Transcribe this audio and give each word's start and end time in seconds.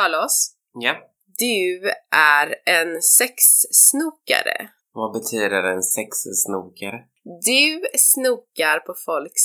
Carlos, 0.00 0.50
Ja. 0.74 0.94
du 1.38 1.90
är 2.16 2.54
en 2.66 3.02
sexsnokare. 3.02 4.68
Vad 4.92 5.12
betyder 5.12 5.62
en 5.64 5.82
sexsnokare? 5.82 6.98
Du 7.44 7.82
snokar 7.98 8.78
på 8.78 8.94
folks, 9.06 9.42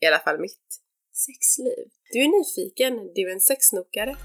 i 0.00 0.06
alla 0.06 0.18
fall 0.18 0.40
mitt, 0.40 0.68
sexliv. 1.26 1.86
Du 2.12 2.18
är 2.18 2.28
nyfiken, 2.38 2.92
du 3.14 3.30
är 3.30 3.34
en 3.34 3.40
sexsnokare. 3.40 4.16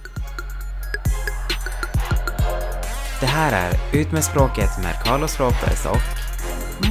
Det 3.20 3.26
här 3.38 3.52
är 3.72 4.00
Ut 4.00 4.12
med 4.12 4.24
språket 4.24 4.70
med 4.84 4.96
Carlos 5.06 5.40
Ropez 5.40 5.86
och 5.86 6.04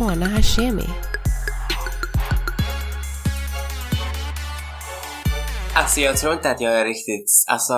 Mona 0.01 0.27
Hashemi. 0.27 0.87
Alltså 5.77 6.01
jag 6.01 6.17
tror 6.17 6.33
inte 6.33 6.51
att 6.51 6.61
jag 6.61 6.81
är 6.81 6.85
riktigt, 6.85 7.31
alltså... 7.47 7.75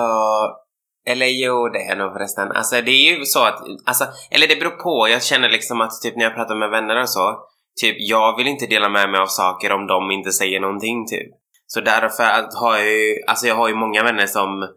Eller 1.05 1.25
jo, 1.25 1.69
det 1.69 1.79
är 1.79 1.95
nog 1.95 2.13
förresten. 2.13 2.51
Alltså 2.51 2.81
det 2.81 2.91
är 2.91 3.17
ju 3.17 3.25
så 3.25 3.43
att, 3.43 3.59
alltså, 3.85 4.05
eller 4.31 4.47
det 4.47 4.55
beror 4.55 4.83
på. 4.83 5.07
Jag 5.09 5.23
känner 5.23 5.49
liksom 5.49 5.81
att 5.81 6.01
typ 6.01 6.15
när 6.15 6.23
jag 6.23 6.35
pratar 6.35 6.55
med 6.55 6.69
vänner 6.69 7.01
och 7.01 7.09
så, 7.09 7.37
typ 7.81 7.95
jag 7.99 8.37
vill 8.37 8.47
inte 8.47 8.65
dela 8.65 8.89
med 8.89 9.09
mig 9.09 9.19
av 9.19 9.27
saker 9.27 9.71
om 9.71 9.87
de 9.87 10.11
inte 10.11 10.31
säger 10.31 10.59
någonting 10.59 11.07
typ. 11.07 11.27
Så 11.67 11.81
därför 11.81 12.23
att 12.23 12.53
har 12.61 12.77
jag 12.77 12.85
ju, 12.85 13.15
alltså 13.27 13.47
jag 13.47 13.55
har 13.55 13.67
ju 13.67 13.75
många 13.75 14.03
vänner 14.03 14.25
som 14.25 14.67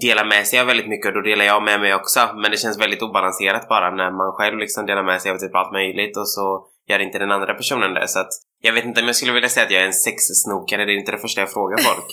delar 0.00 0.24
med 0.24 0.46
sig 0.46 0.60
av 0.60 0.66
väldigt 0.66 0.88
mycket 0.88 1.06
och 1.06 1.14
då 1.14 1.20
delar 1.20 1.44
jag 1.44 1.62
med 1.62 1.80
mig 1.80 1.94
också. 1.94 2.20
Men 2.34 2.50
det 2.50 2.56
känns 2.56 2.80
väldigt 2.80 3.02
obalanserat 3.02 3.68
bara 3.68 3.90
när 3.90 4.10
man 4.10 4.32
själv 4.32 4.58
liksom 4.58 4.86
delar 4.86 5.02
med 5.02 5.22
sig 5.22 5.30
av 5.32 5.38
typ 5.38 5.54
allt 5.54 5.72
möjligt 5.72 6.16
och 6.16 6.28
så 6.28 6.66
gör 6.88 6.98
inte 6.98 7.18
den 7.18 7.32
andra 7.32 7.54
personen 7.54 7.94
det. 7.94 8.08
Så 8.08 8.20
att 8.20 8.32
jag 8.62 8.72
vet 8.72 8.84
inte 8.84 9.00
om 9.00 9.06
jag 9.06 9.16
skulle 9.16 9.32
vilja 9.32 9.48
säga 9.48 9.66
att 9.66 9.72
jag 9.72 9.82
är 9.82 9.86
en 9.86 9.92
sexsnokare, 9.92 10.84
det 10.84 10.92
är 10.92 10.98
inte 10.98 11.12
det 11.12 11.18
första 11.18 11.40
jag 11.40 11.52
frågar 11.52 11.78
folk. 11.78 12.06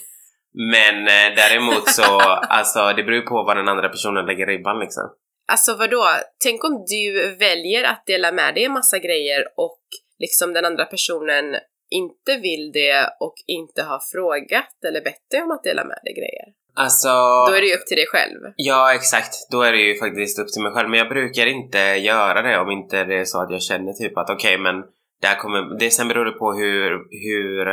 Men 0.55 1.07
eh, 1.07 1.35
däremot 1.35 1.89
så, 1.89 2.19
alltså 2.49 2.93
det 2.93 3.03
beror 3.03 3.15
ju 3.15 3.21
på 3.21 3.43
vad 3.43 3.57
den 3.57 3.67
andra 3.67 3.89
personen 3.89 4.25
lägger 4.25 4.45
ribban 4.45 4.79
liksom. 4.79 5.03
Alltså 5.51 5.75
vadå? 5.75 6.05
Tänk 6.43 6.63
om 6.63 6.85
du 6.87 7.35
väljer 7.39 7.83
att 7.83 8.03
dela 8.05 8.31
med 8.31 8.55
dig 8.55 8.63
en 8.63 8.71
massa 8.71 8.99
grejer 8.99 9.43
och 9.57 9.81
liksom 10.19 10.53
den 10.53 10.65
andra 10.65 10.85
personen 10.85 11.55
inte 11.89 12.37
vill 12.37 12.71
det 12.73 13.09
och 13.19 13.35
inte 13.47 13.83
har 13.83 13.99
frågat 14.13 14.85
eller 14.87 15.01
bett 15.01 15.29
dig 15.31 15.41
om 15.41 15.51
att 15.51 15.63
dela 15.63 15.83
med 15.83 15.99
dig 16.03 16.13
grejer. 16.13 16.47
Alltså... 16.75 17.07
Då 17.47 17.53
är 17.53 17.61
det 17.61 17.67
ju 17.67 17.75
upp 17.75 17.85
till 17.87 17.97
dig 17.97 18.07
själv. 18.07 18.39
Ja, 18.55 18.93
exakt. 18.93 19.33
Då 19.51 19.61
är 19.61 19.71
det 19.71 19.77
ju 19.77 19.95
faktiskt 19.95 20.39
upp 20.39 20.47
till 20.53 20.61
mig 20.61 20.71
själv. 20.71 20.89
Men 20.89 20.99
jag 20.99 21.09
brukar 21.09 21.45
inte 21.45 21.79
göra 21.79 22.41
det 22.41 22.59
om 22.59 22.71
inte 22.71 23.03
det 23.03 23.15
är 23.15 23.25
så 23.25 23.41
att 23.41 23.51
jag 23.51 23.61
känner 23.61 23.93
typ 23.93 24.17
att 24.17 24.29
okej, 24.29 24.57
men 24.57 24.75
där 25.21 25.35
kommer... 25.35 25.79
Det, 25.79 25.89
sen 25.91 26.07
beror 26.07 26.25
det 26.25 26.31
på 26.31 26.53
hur, 26.53 26.89
hur 27.25 27.65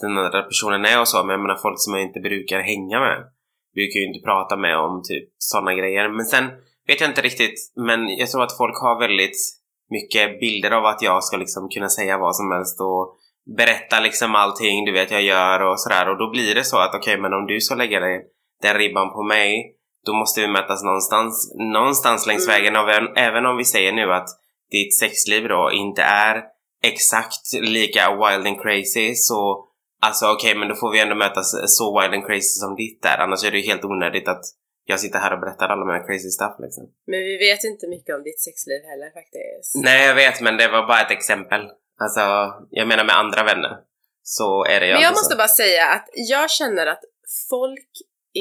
den 0.00 0.18
andra 0.18 0.42
personen 0.42 0.84
är 0.84 1.00
och 1.00 1.08
så. 1.08 1.24
Men 1.24 1.30
jag 1.30 1.40
menar 1.40 1.56
folk 1.56 1.80
som 1.80 1.94
jag 1.94 2.02
inte 2.02 2.20
brukar 2.20 2.60
hänga 2.60 3.00
med 3.00 3.18
brukar 3.74 4.00
ju 4.00 4.06
inte 4.06 4.24
prata 4.24 4.56
med 4.56 4.76
om 4.78 5.02
typ 5.08 5.28
sådana 5.38 5.74
grejer. 5.74 6.08
Men 6.08 6.26
sen 6.26 6.44
vet 6.86 7.00
jag 7.00 7.10
inte 7.10 7.20
riktigt, 7.22 7.72
men 7.76 8.08
jag 8.08 8.30
tror 8.30 8.42
att 8.42 8.56
folk 8.56 8.76
har 8.82 9.00
väldigt 9.00 9.38
mycket 9.90 10.40
bilder 10.40 10.70
av 10.70 10.86
att 10.86 11.02
jag 11.02 11.24
ska 11.24 11.36
liksom 11.36 11.68
kunna 11.68 11.88
säga 11.88 12.18
vad 12.18 12.36
som 12.36 12.50
helst 12.50 12.80
och 12.80 13.16
berätta 13.56 14.00
liksom 14.00 14.34
allting 14.34 14.84
du 14.84 14.92
vet 14.92 15.10
jag 15.10 15.22
gör 15.22 15.60
och 15.62 15.80
sådär 15.80 16.08
och 16.08 16.18
då 16.18 16.30
blir 16.30 16.54
det 16.54 16.64
så 16.64 16.78
att 16.78 16.94
okej 16.94 17.20
men 17.20 17.32
om 17.32 17.46
du 17.46 17.60
ska 17.60 17.74
lägga 17.74 18.00
dig 18.00 18.22
den 18.62 18.74
ribban 18.74 19.12
på 19.12 19.22
mig 19.22 19.76
då 20.06 20.12
måste 20.12 20.40
vi 20.40 20.48
mötas 20.48 20.84
någonstans, 20.84 21.54
någonstans 21.74 22.26
längs 22.26 22.48
Mm. 22.48 22.56
vägen 22.56 22.76
och 22.76 22.90
även, 22.90 23.16
även 23.16 23.46
om 23.46 23.56
vi 23.56 23.64
säger 23.64 23.92
nu 23.92 24.12
att 24.12 24.28
ditt 24.70 24.98
sexliv 24.98 25.48
då 25.48 25.70
inte 25.72 26.02
är 26.02 26.42
exakt 26.82 27.52
lika 27.60 28.10
wild 28.10 28.46
and 28.46 28.62
crazy 28.62 29.14
så 29.14 29.66
alltså 30.06 30.26
okej 30.34 30.54
men 30.54 30.68
då 30.68 30.74
får 30.74 30.92
vi 30.92 31.00
ändå 31.00 31.14
mötas 31.14 31.76
så 31.78 32.00
wild 32.00 32.14
and 32.14 32.26
crazy 32.26 32.56
som 32.64 32.76
ditt 32.76 33.04
är 33.04 33.18
annars 33.18 33.44
är 33.44 33.50
det 33.50 33.58
ju 33.58 33.66
helt 33.70 33.84
onödigt 33.84 34.28
att 34.28 34.44
jag 34.84 35.00
sitter 35.00 35.18
här 35.18 35.32
och 35.34 35.40
berättar 35.40 35.68
alla 35.68 35.84
mina 35.84 36.06
crazy 36.06 36.30
stuff 36.36 36.54
liksom. 36.64 36.84
Men 37.06 37.20
vi 37.30 37.36
vet 37.46 37.64
inte 37.64 37.84
mycket 37.88 38.14
om 38.16 38.22
ditt 38.28 38.40
sexliv 38.40 38.80
heller 38.90 39.10
faktiskt. 39.18 39.70
Nej 39.86 40.06
jag 40.08 40.14
vet 40.14 40.40
men 40.40 40.56
det 40.56 40.68
var 40.68 40.82
bara 40.86 41.00
ett 41.00 41.16
exempel. 41.18 41.62
Alltså 42.04 42.22
jag 42.70 42.88
menar 42.88 43.04
med 43.04 43.16
andra 43.22 43.42
vänner 43.50 43.72
så 44.22 44.64
är 44.64 44.80
det 44.80 44.86
ju 44.86 44.92
Men 44.92 45.02
jag 45.02 45.18
måste 45.18 45.34
så. 45.34 45.42
bara 45.42 45.48
säga 45.62 45.84
att 45.96 46.08
jag 46.12 46.50
känner 46.50 46.86
att 46.86 47.04
folk 47.50 47.90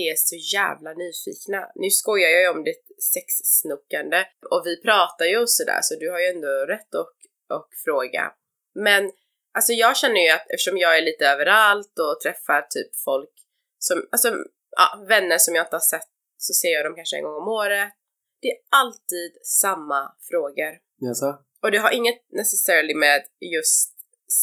är 0.08 0.14
så 0.16 0.36
jävla 0.58 0.92
nyfikna. 1.04 1.60
Nu 1.76 1.90
skojar 1.90 2.30
jag 2.30 2.42
ju 2.42 2.50
om 2.50 2.64
ditt 2.64 2.86
sexsnokande 3.14 4.20
och 4.52 4.62
vi 4.66 4.82
pratar 4.82 5.26
ju 5.26 5.38
och 5.38 5.50
sådär 5.50 5.80
så 5.82 5.96
du 6.02 6.12
har 6.12 6.20
ju 6.20 6.28
ändå 6.36 6.54
rätt 6.74 6.96
att 7.02 7.20
och 7.58 7.70
fråga. 7.86 8.24
Men 8.76 9.12
alltså 9.58 9.74
jag 9.74 9.98
känner 9.98 10.22
ju 10.22 10.30
att 10.30 10.46
eftersom 10.54 10.78
jag 10.78 10.98
är 10.98 11.02
lite 11.02 11.26
överallt 11.26 12.00
och 12.00 12.22
träffar 12.24 12.62
typ 12.62 12.92
folk 13.06 13.34
som, 13.80 14.08
alltså 14.12 14.30
ja, 14.78 15.06
vänner 15.08 15.38
som 15.38 15.56
jag 15.56 15.66
inte 15.66 15.76
har 15.76 15.90
sett 15.94 16.10
så 16.38 16.54
ser 16.54 16.74
jag 16.74 16.86
dem 16.86 16.96
kanske 16.96 17.18
en 17.18 17.24
gång 17.24 17.42
om 17.42 17.48
året. 17.48 17.94
Det 18.42 18.48
är 18.48 18.58
alltid 18.70 19.32
samma 19.44 20.16
frågor. 20.30 20.72
Jaså? 20.98 21.38
Och 21.62 21.72
det 21.72 21.78
har 21.78 21.92
inget 21.92 22.22
necessarily 22.30 22.96
med 22.96 23.22
just 23.40 23.94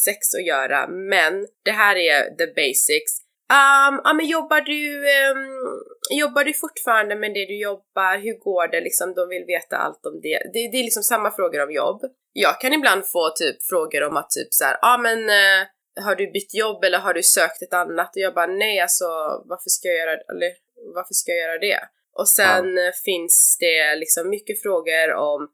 sex 0.05 0.33
att 0.33 0.45
göra, 0.45 0.87
men 0.87 1.47
det 1.63 1.71
här 1.71 1.95
är 1.95 2.35
the 2.35 2.47
basics. 2.47 3.13
Um, 3.49 4.01
ja 4.03 4.13
men 4.13 4.25
jobbar 4.25 4.61
du, 4.61 4.81
ehm, 5.15 6.19
jobbar 6.19 6.43
du 6.43 6.53
fortfarande 6.53 7.15
med 7.15 7.33
det 7.33 7.45
du 7.45 7.59
jobbar? 7.59 8.17
Hur 8.17 8.37
går 8.39 8.67
det 8.67 8.81
liksom? 8.81 9.13
De 9.13 9.29
vill 9.29 9.45
veta 9.45 9.77
allt 9.77 10.05
om 10.05 10.21
det. 10.21 10.37
Det, 10.53 10.71
det 10.71 10.77
är 10.77 10.83
liksom 10.83 11.03
samma 11.03 11.31
frågor 11.31 11.63
om 11.63 11.71
jobb. 11.71 12.01
Jag 12.33 12.61
kan 12.61 12.73
ibland 12.73 13.07
få 13.07 13.29
typ 13.29 13.63
frågor 13.63 14.03
om 14.03 14.17
att 14.17 14.29
typ 14.29 14.53
så 14.53 14.63
här, 14.63 14.77
ja 14.81 14.97
men 14.97 15.29
eh, 15.29 15.67
har 16.03 16.15
du 16.15 16.31
bytt 16.31 16.53
jobb 16.53 16.83
eller 16.83 16.99
har 16.99 17.13
du 17.13 17.23
sökt 17.23 17.61
ett 17.61 17.73
annat? 17.73 18.15
Och 18.15 18.21
jag 18.21 18.33
bara 18.33 18.47
nej 18.47 18.79
alltså 18.79 19.05
varför 19.45 19.69
ska 19.69 19.87
jag 19.87 19.97
göra, 19.97 20.11
eller 20.11 20.51
varför 20.95 21.13
ska 21.13 21.31
jag 21.31 21.41
göra 21.41 21.59
det? 21.59 21.79
Och 22.19 22.27
sen 22.27 22.77
eh, 22.77 22.91
finns 23.05 23.57
det 23.59 23.95
liksom 23.95 24.29
mycket 24.29 24.61
frågor 24.61 25.13
om 25.13 25.49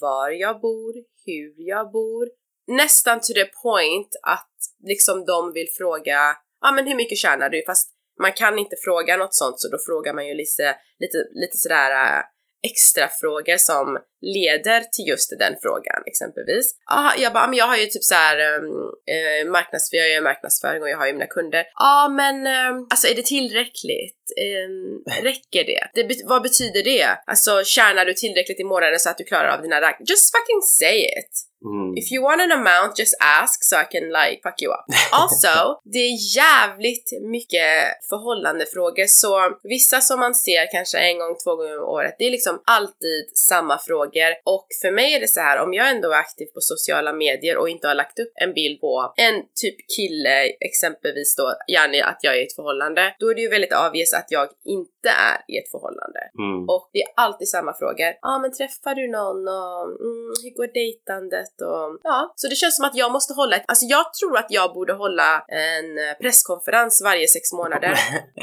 var 0.00 0.30
jag 0.30 0.60
bor, 0.60 0.94
hur 1.26 1.54
jag 1.56 1.92
bor. 1.92 2.28
Nästan 2.66 3.20
to 3.20 3.32
the 3.34 3.44
point 3.62 4.08
att 4.22 4.54
liksom 4.82 5.24
de 5.24 5.52
vill 5.52 5.68
fråga, 5.78 6.36
ja 6.60 6.72
men 6.72 6.86
hur 6.86 6.94
mycket 6.94 7.18
tjänar 7.18 7.48
du? 7.48 7.62
Fast 7.66 7.90
man 8.22 8.32
kan 8.32 8.58
inte 8.58 8.76
fråga 8.84 9.16
något 9.16 9.34
sånt 9.34 9.60
så 9.60 9.68
då 9.68 9.78
frågar 9.86 10.14
man 10.14 10.26
ju 10.26 10.34
lite, 10.34 10.76
lite, 10.98 11.18
lite 11.34 11.56
sådär 11.56 11.90
äh, 11.90 12.22
extra 12.62 13.08
frågor 13.20 13.56
som 13.56 13.98
leder 14.20 14.80
till 14.80 15.08
just 15.08 15.38
den 15.38 15.54
frågan 15.62 16.02
exempelvis. 16.06 16.74
Ja, 16.86 17.12
jag 17.18 17.32
bara, 17.32 17.46
men 17.46 17.58
jag 17.58 17.66
har 17.66 17.76
ju 17.76 17.86
typ 17.86 18.04
så 18.04 18.14
här 18.14 18.38
eh, 18.38 19.50
marknads, 19.50 19.92
jag 19.92 20.10
gör 20.10 20.20
marknadsföring 20.20 20.82
och 20.82 20.88
jag 20.88 20.98
har 20.98 21.06
ju 21.06 21.12
mina 21.12 21.26
kunder. 21.26 21.64
Ja, 21.74 22.08
men 22.16 22.46
eh, 22.46 22.86
alltså 22.90 23.08
är 23.08 23.14
det 23.14 23.26
tillräckligt? 23.26 24.22
Eh, 24.44 25.22
räcker 25.28 25.64
det? 25.64 25.82
det 25.94 26.22
vad 26.24 26.42
betyder 26.42 26.82
det? 26.84 27.08
Alltså 27.26 27.64
tjänar 27.64 28.04
du 28.04 28.14
tillräckligt 28.14 28.60
i 28.60 28.64
månaden 28.64 28.98
så 28.98 29.10
att 29.10 29.18
du 29.18 29.24
klarar 29.24 29.48
av 29.56 29.62
dina 29.62 29.80
räkningar? 29.80 30.10
Just 30.10 30.36
fucking 30.36 30.62
say 30.62 30.98
it! 31.04 31.49
Mm. 31.64 31.96
If 31.96 32.12
you 32.12 32.22
want 32.22 32.40
an 32.40 32.52
amount, 32.52 32.98
just 32.98 33.14
ask 33.20 33.64
so 33.64 33.76
I 33.76 33.86
can 33.92 34.06
like 34.08 34.40
fuck 34.42 34.62
you 34.62 34.72
up. 34.72 34.84
Also, 35.12 35.80
det 35.84 35.98
är 35.98 36.36
jävligt 36.36 37.08
mycket 37.22 37.72
förhållandefrågor 38.08 39.06
så 39.06 39.58
vissa 39.62 40.00
som 40.00 40.20
man 40.20 40.34
ser 40.34 40.70
kanske 40.70 40.98
en 40.98 41.18
gång, 41.18 41.36
två 41.44 41.56
gånger 41.56 41.82
om 41.82 41.88
året, 41.88 42.14
det 42.18 42.24
är 42.24 42.30
liksom 42.30 42.62
alltid 42.64 43.30
samma 43.34 43.78
frågor 43.78 44.30
och 44.44 44.66
för 44.82 44.90
mig 44.90 45.14
är 45.14 45.20
det 45.20 45.28
så 45.28 45.40
här 45.40 45.62
om 45.64 45.74
jag 45.74 45.90
ändå 45.90 46.10
är 46.12 46.16
aktiv 46.16 46.46
på 46.46 46.60
sociala 46.60 47.12
medier 47.12 47.56
och 47.56 47.68
inte 47.68 47.88
har 47.88 47.94
lagt 47.94 48.18
upp 48.18 48.32
en 48.34 48.52
bild 48.54 48.80
på 48.80 49.12
en 49.16 49.34
typ 49.54 49.76
kille 49.96 50.44
exempelvis 50.70 51.36
då, 51.36 51.54
gärna 51.68 52.04
att 52.04 52.18
jag 52.22 52.34
är 52.36 52.40
i 52.40 52.46
ett 52.46 52.54
förhållande, 52.54 53.16
då 53.18 53.30
är 53.30 53.34
det 53.34 53.40
ju 53.40 53.48
väldigt 53.48 53.74
obvious 53.86 54.14
att 54.14 54.26
jag 54.28 54.48
inte 54.64 55.08
är 55.08 55.36
i 55.52 55.58
ett 55.58 55.70
förhållande. 55.70 56.20
Mm. 56.38 56.68
Och 56.68 56.90
det 56.92 57.02
är 57.02 57.08
alltid 57.16 57.48
samma 57.48 57.72
frågor. 57.74 58.10
Ja 58.22 58.28
ah, 58.30 58.38
men 58.38 58.52
träffar 58.52 58.94
du 58.94 59.08
någon 59.08 59.40
och 59.48 59.82
mm, 60.06 60.32
hur 60.42 60.52
går 60.56 60.70
dejtandet 60.74 61.49
och 61.60 61.98
ja. 62.02 62.32
Så 62.36 62.48
det 62.48 62.54
känns 62.54 62.76
som 62.76 62.84
att 62.84 62.94
jag 62.94 63.12
måste 63.12 63.34
hålla 63.34 63.56
ett, 63.56 63.64
alltså 63.68 63.86
jag 63.86 64.14
tror 64.14 64.38
att 64.38 64.46
jag 64.48 64.74
borde 64.74 64.92
hålla 64.92 65.44
en 65.48 65.98
eh, 65.98 66.14
presskonferens 66.20 67.02
varje 67.04 67.28
sex 67.28 67.52
månader. 67.52 67.94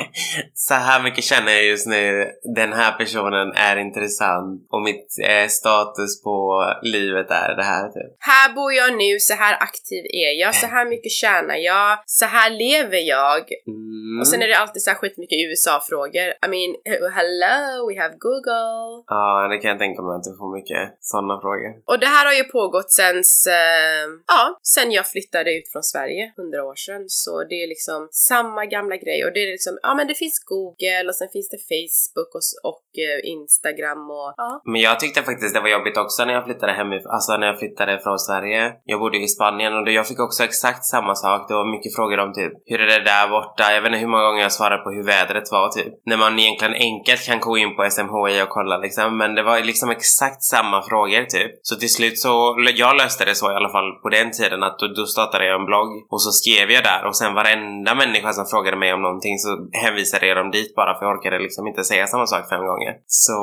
så 0.53 0.73
här 0.73 1.03
mycket 1.03 1.23
känner 1.23 1.51
jag 1.51 1.66
just 1.66 1.88
nu. 1.88 2.31
Den 2.56 2.73
här 2.73 2.91
personen 2.97 3.51
är 3.56 3.77
intressant 3.77 4.68
och 4.69 4.81
mitt 4.81 5.07
eh, 5.27 5.48
status 5.48 6.24
på 6.24 6.63
livet 6.81 7.31
är 7.31 7.56
det 7.56 7.63
här 7.63 7.88
typ. 7.89 8.12
här 8.19 8.54
bor 8.56 8.74
jag 8.74 8.98
nu, 8.98 9.19
så 9.19 9.33
här 9.33 9.53
aktiv 9.53 10.03
är 10.24 10.42
jag, 10.42 10.56
så 10.56 10.68
här 10.68 10.86
mycket 10.86 11.12
tjänar 11.12 11.56
jag, 11.56 12.00
så 12.06 12.25
här 12.25 12.50
lever 12.50 12.98
jag. 12.98 13.42
Mm. 13.68 14.19
Och 14.19 14.27
sen 14.27 14.42
är 14.42 14.48
det 14.48 14.57
alltid 14.57 14.81
så 14.83 14.89
här 14.89 14.98
skitmycket 14.98 15.38
USA-frågor. 15.50 16.27
I 16.45 16.48
mean, 16.53 16.71
hello, 17.18 17.88
we 17.88 17.95
have 18.01 18.15
Google. 18.27 19.03
Ja, 19.07 19.48
det 19.51 19.57
kan 19.57 19.69
jag 19.71 19.80
tänka 19.80 20.01
mig 20.01 20.15
att 20.15 20.24
du 20.24 20.33
får 20.39 20.50
mycket 20.57 20.83
sådana 21.00 21.36
frågor. 21.42 21.71
Och 21.92 22.00
det 22.00 22.10
här 22.15 22.25
har 22.25 22.33
ju 22.33 22.44
pågått 22.44 22.92
sen, 22.97 23.17
eh, 23.59 24.05
ja, 24.33 24.41
sen 24.75 24.91
jag 24.97 25.05
flyttade 25.13 25.49
ut 25.57 25.67
från 25.71 25.83
Sverige 25.83 26.23
hundra 26.38 26.63
år 26.69 26.75
sedan 26.85 27.03
så 27.07 27.33
det 27.49 27.57
är 27.63 27.67
liksom 27.75 27.99
samma 28.11 28.65
gamla 28.75 28.95
grej 29.03 29.19
och 29.25 29.33
det 29.33 29.41
är 29.45 29.51
liksom, 29.55 29.73
ja 29.81 29.91
men 29.97 30.07
det 30.07 30.15
finns 30.23 30.38
Google 30.51 31.07
och 31.09 31.15
sen 31.19 31.29
finns 31.35 31.49
det 31.55 31.61
Facebook 31.71 32.31
och, 32.38 32.45
och 32.71 32.88
eh, 33.05 33.19
Instagram 33.35 34.03
och 34.19 34.29
ja. 34.38 34.61
Men 34.71 34.81
jag 34.88 34.99
tyckte 34.99 35.19
faktiskt 35.29 35.53
det 35.53 35.61
var 35.65 35.73
jobbigt 35.77 35.97
också 35.97 36.25
när 36.25 36.33
jag 36.33 36.45
flyttade 36.45 36.73
hemifrån, 36.79 37.11
alltså 37.15 37.31
när 37.38 37.47
jag 37.51 37.59
flyttade 37.59 37.94
från 38.05 38.19
Sverige. 38.27 38.61
Jag 38.91 39.00
bodde 39.00 39.17
i 39.17 39.27
Spanien 39.27 39.73
och 39.73 39.91
jag 40.00 40.07
fick 40.07 40.19
också 40.19 40.43
exakt 40.43 40.83
samma 40.93 41.15
sak. 41.15 41.39
Det 41.47 41.53
var 41.53 41.71
mycket 41.75 41.95
frågor 41.95 42.19
om 42.25 42.31
typ 42.33 42.53
hur 42.69 42.79
är 42.81 42.88
det 42.88 43.03
där 43.03 43.27
borta? 43.29 43.63
Jag 43.73 43.81
vet 43.81 43.89
inte 43.89 44.00
hur 44.00 44.13
många 44.13 44.23
gånger 44.27 44.41
jag 44.41 44.51
svarade 44.51 44.83
på 44.83 44.89
hur 44.91 45.03
vädret 45.03 45.51
var 45.51 45.67
typ. 45.69 45.93
När 46.05 46.17
man 46.17 46.39
egentligen 46.39 46.73
enkelt 46.89 47.25
kan 47.25 47.39
gå 47.39 47.57
in 47.57 47.75
på 47.75 47.89
SMHI 47.89 48.41
och 48.43 48.50
kolla 48.50 48.77
liksom. 48.77 49.17
Men 49.17 49.35
det 49.35 49.43
var 49.43 49.59
liksom 49.71 49.89
exakt 49.89 50.43
samma 50.43 50.81
frågor 50.89 51.23
typ. 51.35 51.51
Så 51.61 51.75
till 51.75 51.93
slut 51.93 52.19
så, 52.19 52.55
jag 52.75 52.87
löste 52.95 53.25
det 53.25 53.36
så 53.36 53.51
i 53.51 53.56
alla 53.56 53.69
fall 53.69 53.92
på 54.04 54.10
den 54.10 54.31
tiden 54.31 54.63
att 54.63 54.80
då, 54.80 54.88
då 54.88 55.06
startade 55.06 55.45
jag 55.45 55.60
en 55.60 55.66
blogg 55.66 55.89
och 56.10 56.22
så 56.22 56.31
skrev 56.31 56.72
jag 56.72 56.84
där 56.84 57.06
och 57.07 57.16
sen 57.18 57.34
varenda 57.34 57.95
människa 57.95 58.34
som 58.34 58.45
frågade 58.45 58.78
mig 58.78 58.94
om 58.94 59.01
någonting 59.01 59.38
så 59.38 59.50
hänvisade 59.84 60.28
jag 60.28 60.38
dem 60.38 60.51
dit 60.51 60.75
bara 60.75 61.00
för 61.00 61.06
jag 61.06 61.18
orkade 61.18 61.39
liksom 61.39 61.68
inte 61.68 61.84
säga 61.84 62.07
samma 62.07 62.28
sak 62.28 62.50
fem 62.50 62.66
gånger. 62.66 62.94
Så 63.07 63.38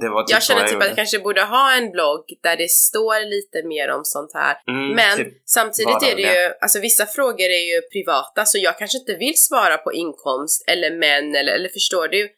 det 0.00 0.08
var 0.08 0.22
typ 0.22 0.34
Jag 0.34 0.42
känner 0.42 0.60
så 0.60 0.66
typ 0.66 0.72
gjorde. 0.72 0.84
att 0.84 0.90
jag 0.90 0.96
kanske 0.96 1.18
borde 1.18 1.42
ha 1.42 1.72
en 1.78 1.90
blogg 1.90 2.24
där 2.42 2.56
det 2.56 2.70
står 2.70 3.18
lite 3.34 3.68
mer 3.68 3.88
om 3.96 4.00
sånt 4.04 4.32
här. 4.34 4.54
Mm, 4.68 4.88
Men 5.00 5.16
typ 5.16 5.32
samtidigt 5.44 6.02
är 6.02 6.16
det 6.16 6.22
ju, 6.22 6.52
alltså 6.60 6.80
vissa 6.80 7.06
frågor 7.06 7.48
är 7.60 7.64
ju 7.72 7.78
privata 7.94 8.44
så 8.44 8.58
jag 8.58 8.78
kanske 8.78 8.98
inte 8.98 9.14
vill 9.14 9.36
svara 9.36 9.76
på 9.78 9.92
inkomst 9.92 10.64
eller 10.72 10.90
män 10.90 11.34
eller, 11.34 11.52
eller 11.52 11.68
förstår 11.68 12.08
du? 12.08 12.28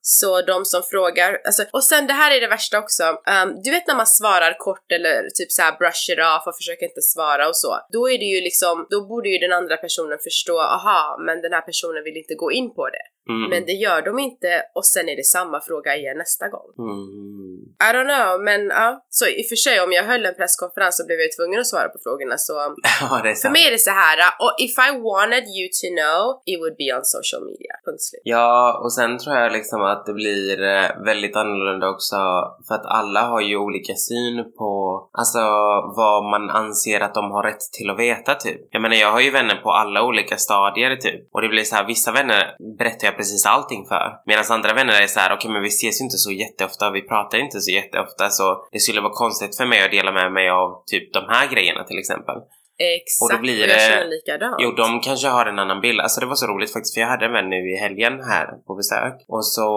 Så 0.00 0.42
de 0.42 0.64
som 0.64 0.82
frågar, 0.82 1.38
alltså, 1.44 1.64
och 1.72 1.84
sen 1.84 2.06
det 2.06 2.12
här 2.12 2.30
är 2.36 2.40
det 2.40 2.48
värsta 2.48 2.78
också. 2.78 3.04
Um, 3.04 3.48
du 3.64 3.70
vet 3.70 3.86
när 3.86 3.96
man 3.96 4.06
svarar 4.06 4.58
kort 4.58 4.92
eller 4.92 5.14
typ 5.38 5.52
så 5.52 5.62
här 5.62 5.78
brush 5.78 6.04
it 6.12 6.18
off 6.18 6.46
och 6.46 6.56
försöker 6.56 6.86
inte 6.86 7.02
svara 7.12 7.48
och 7.48 7.56
så. 7.56 7.72
Då 7.92 8.10
är 8.10 8.18
det 8.18 8.30
ju 8.34 8.40
liksom, 8.40 8.86
då 8.90 8.98
borde 9.10 9.28
ju 9.28 9.38
den 9.38 9.52
andra 9.52 9.76
personen 9.76 10.18
förstå, 10.28 10.60
aha, 10.60 11.18
men 11.26 11.42
den 11.42 11.52
här 11.52 11.64
personen 11.70 12.04
vill 12.04 12.16
inte 12.16 12.34
gå 12.34 12.52
in 12.52 12.74
på 12.74 12.88
det. 12.88 13.04
Mm. 13.28 13.50
Men 13.50 13.60
det 13.66 13.72
gör 13.72 14.02
de 14.02 14.18
inte 14.18 14.50
och 14.74 14.86
sen 14.86 15.08
är 15.08 15.16
det 15.16 15.26
samma 15.36 15.60
fråga 15.60 15.96
igen 15.96 16.18
nästa 16.18 16.48
gång. 16.54 16.68
Mm. 16.78 17.58
I 17.86 17.88
don't 17.94 18.10
know, 18.14 18.30
men 18.48 18.60
ja. 18.80 18.88
Så 19.18 19.24
i 19.26 19.42
och 19.42 19.48
för 19.50 19.56
sig 19.56 19.80
om 19.80 19.92
jag 19.92 20.04
höll 20.10 20.26
en 20.26 20.34
presskonferens 20.34 20.96
så 20.96 21.06
blev 21.06 21.18
jag 21.24 21.32
tvungen 21.38 21.60
att 21.60 21.66
svara 21.66 21.88
på 21.88 21.98
frågorna 22.06 22.36
så 22.38 22.52
Ja, 23.00 23.20
det 23.22 23.30
är 23.30 23.34
för 23.34 23.40
sant. 23.40 23.52
mig 23.52 23.66
är 23.66 23.70
det 23.70 23.84
så 23.90 23.94
här 24.02 24.18
och 24.44 24.52
if 24.66 24.74
I 24.88 24.90
wanted 25.08 25.46
you 25.58 25.66
to 25.80 25.86
know, 25.98 26.20
it 26.50 26.56
would 26.60 26.76
be 26.82 26.88
on 26.96 27.04
social 27.16 27.42
media. 27.50 27.72
Punkt 27.86 28.02
slut. 28.08 28.22
Ja, 28.24 28.80
och 28.82 28.92
sen 28.98 29.18
tror 29.18 29.36
jag 29.36 29.52
liksom 29.52 29.80
att 29.82 30.02
det 30.06 30.14
blir 30.22 30.62
eh, 30.74 30.88
väldigt 31.10 31.36
annorlunda 31.36 31.86
också 31.94 32.16
för 32.66 32.74
att 32.78 32.86
alla 32.86 33.22
har 33.32 33.40
ju 33.40 33.56
olika 33.56 33.94
syn 34.08 34.36
på 34.58 34.70
alltså 35.12 35.42
vad 36.00 36.18
man 36.34 36.50
anser 36.50 37.00
att 37.00 37.14
de 37.14 37.24
har 37.30 37.42
rätt 37.42 37.64
till 37.76 37.90
att 37.90 37.98
veta 37.98 38.34
typ. 38.34 38.60
Jag 38.70 38.82
menar 38.82 38.96
jag 38.96 39.12
har 39.12 39.20
ju 39.20 39.30
vänner 39.30 39.56
på 39.64 39.70
alla 39.70 40.02
olika 40.02 40.36
stadier 40.36 40.96
typ 40.96 41.28
och 41.32 41.42
det 41.42 41.48
blir 41.48 41.64
så 41.64 41.76
här 41.76 41.86
vissa 41.86 42.12
vänner 42.12 42.42
berättar 42.78 43.06
jag 43.08 43.16
precis 43.18 43.46
allting 43.46 43.82
för. 43.86 44.06
Medan 44.26 44.44
andra 44.50 44.74
vänner 44.74 45.02
är 45.02 45.06
så 45.06 45.20
här 45.20 45.32
okej 45.34 45.50
men 45.50 45.62
vi 45.62 45.68
ses 45.68 46.00
ju 46.00 46.04
inte 46.04 46.18
så 46.18 46.32
jätteofta, 46.32 46.90
vi 46.90 47.02
pratar 47.02 47.38
inte 47.38 47.60
så 47.60 47.70
jätteofta. 47.70 48.30
Så 48.30 48.44
det 48.72 48.80
skulle 48.80 49.00
vara 49.00 49.12
konstigt 49.12 49.56
för 49.56 49.66
mig 49.66 49.84
att 49.84 49.90
dela 49.90 50.12
med 50.12 50.32
mig 50.32 50.48
av 50.50 50.82
typ 50.86 51.12
de 51.12 51.24
här 51.28 51.46
grejerna 51.52 51.84
till 51.84 51.98
exempel. 51.98 52.36
Exakt, 52.78 53.22
Och 53.22 53.36
då 53.36 53.38
blir 53.42 53.58
jag 53.60 53.68
det- 53.68 53.80
känner 53.88 54.06
likadant. 54.16 54.56
Jo, 54.58 54.70
de 54.82 55.00
kanske 55.00 55.28
har 55.28 55.46
en 55.46 55.58
annan 55.58 55.80
bild. 55.80 56.00
Alltså 56.00 56.20
det 56.20 56.26
var 56.26 56.34
så 56.34 56.46
roligt 56.46 56.72
faktiskt 56.72 56.94
för 56.94 57.00
jag 57.00 57.08
hade 57.08 57.24
en 57.26 57.32
vän 57.32 57.48
nu 57.48 57.60
i 57.74 57.76
helgen 57.76 58.14
här 58.32 58.46
på 58.66 58.74
besök 58.74 59.14
och 59.28 59.44
så 59.46 59.68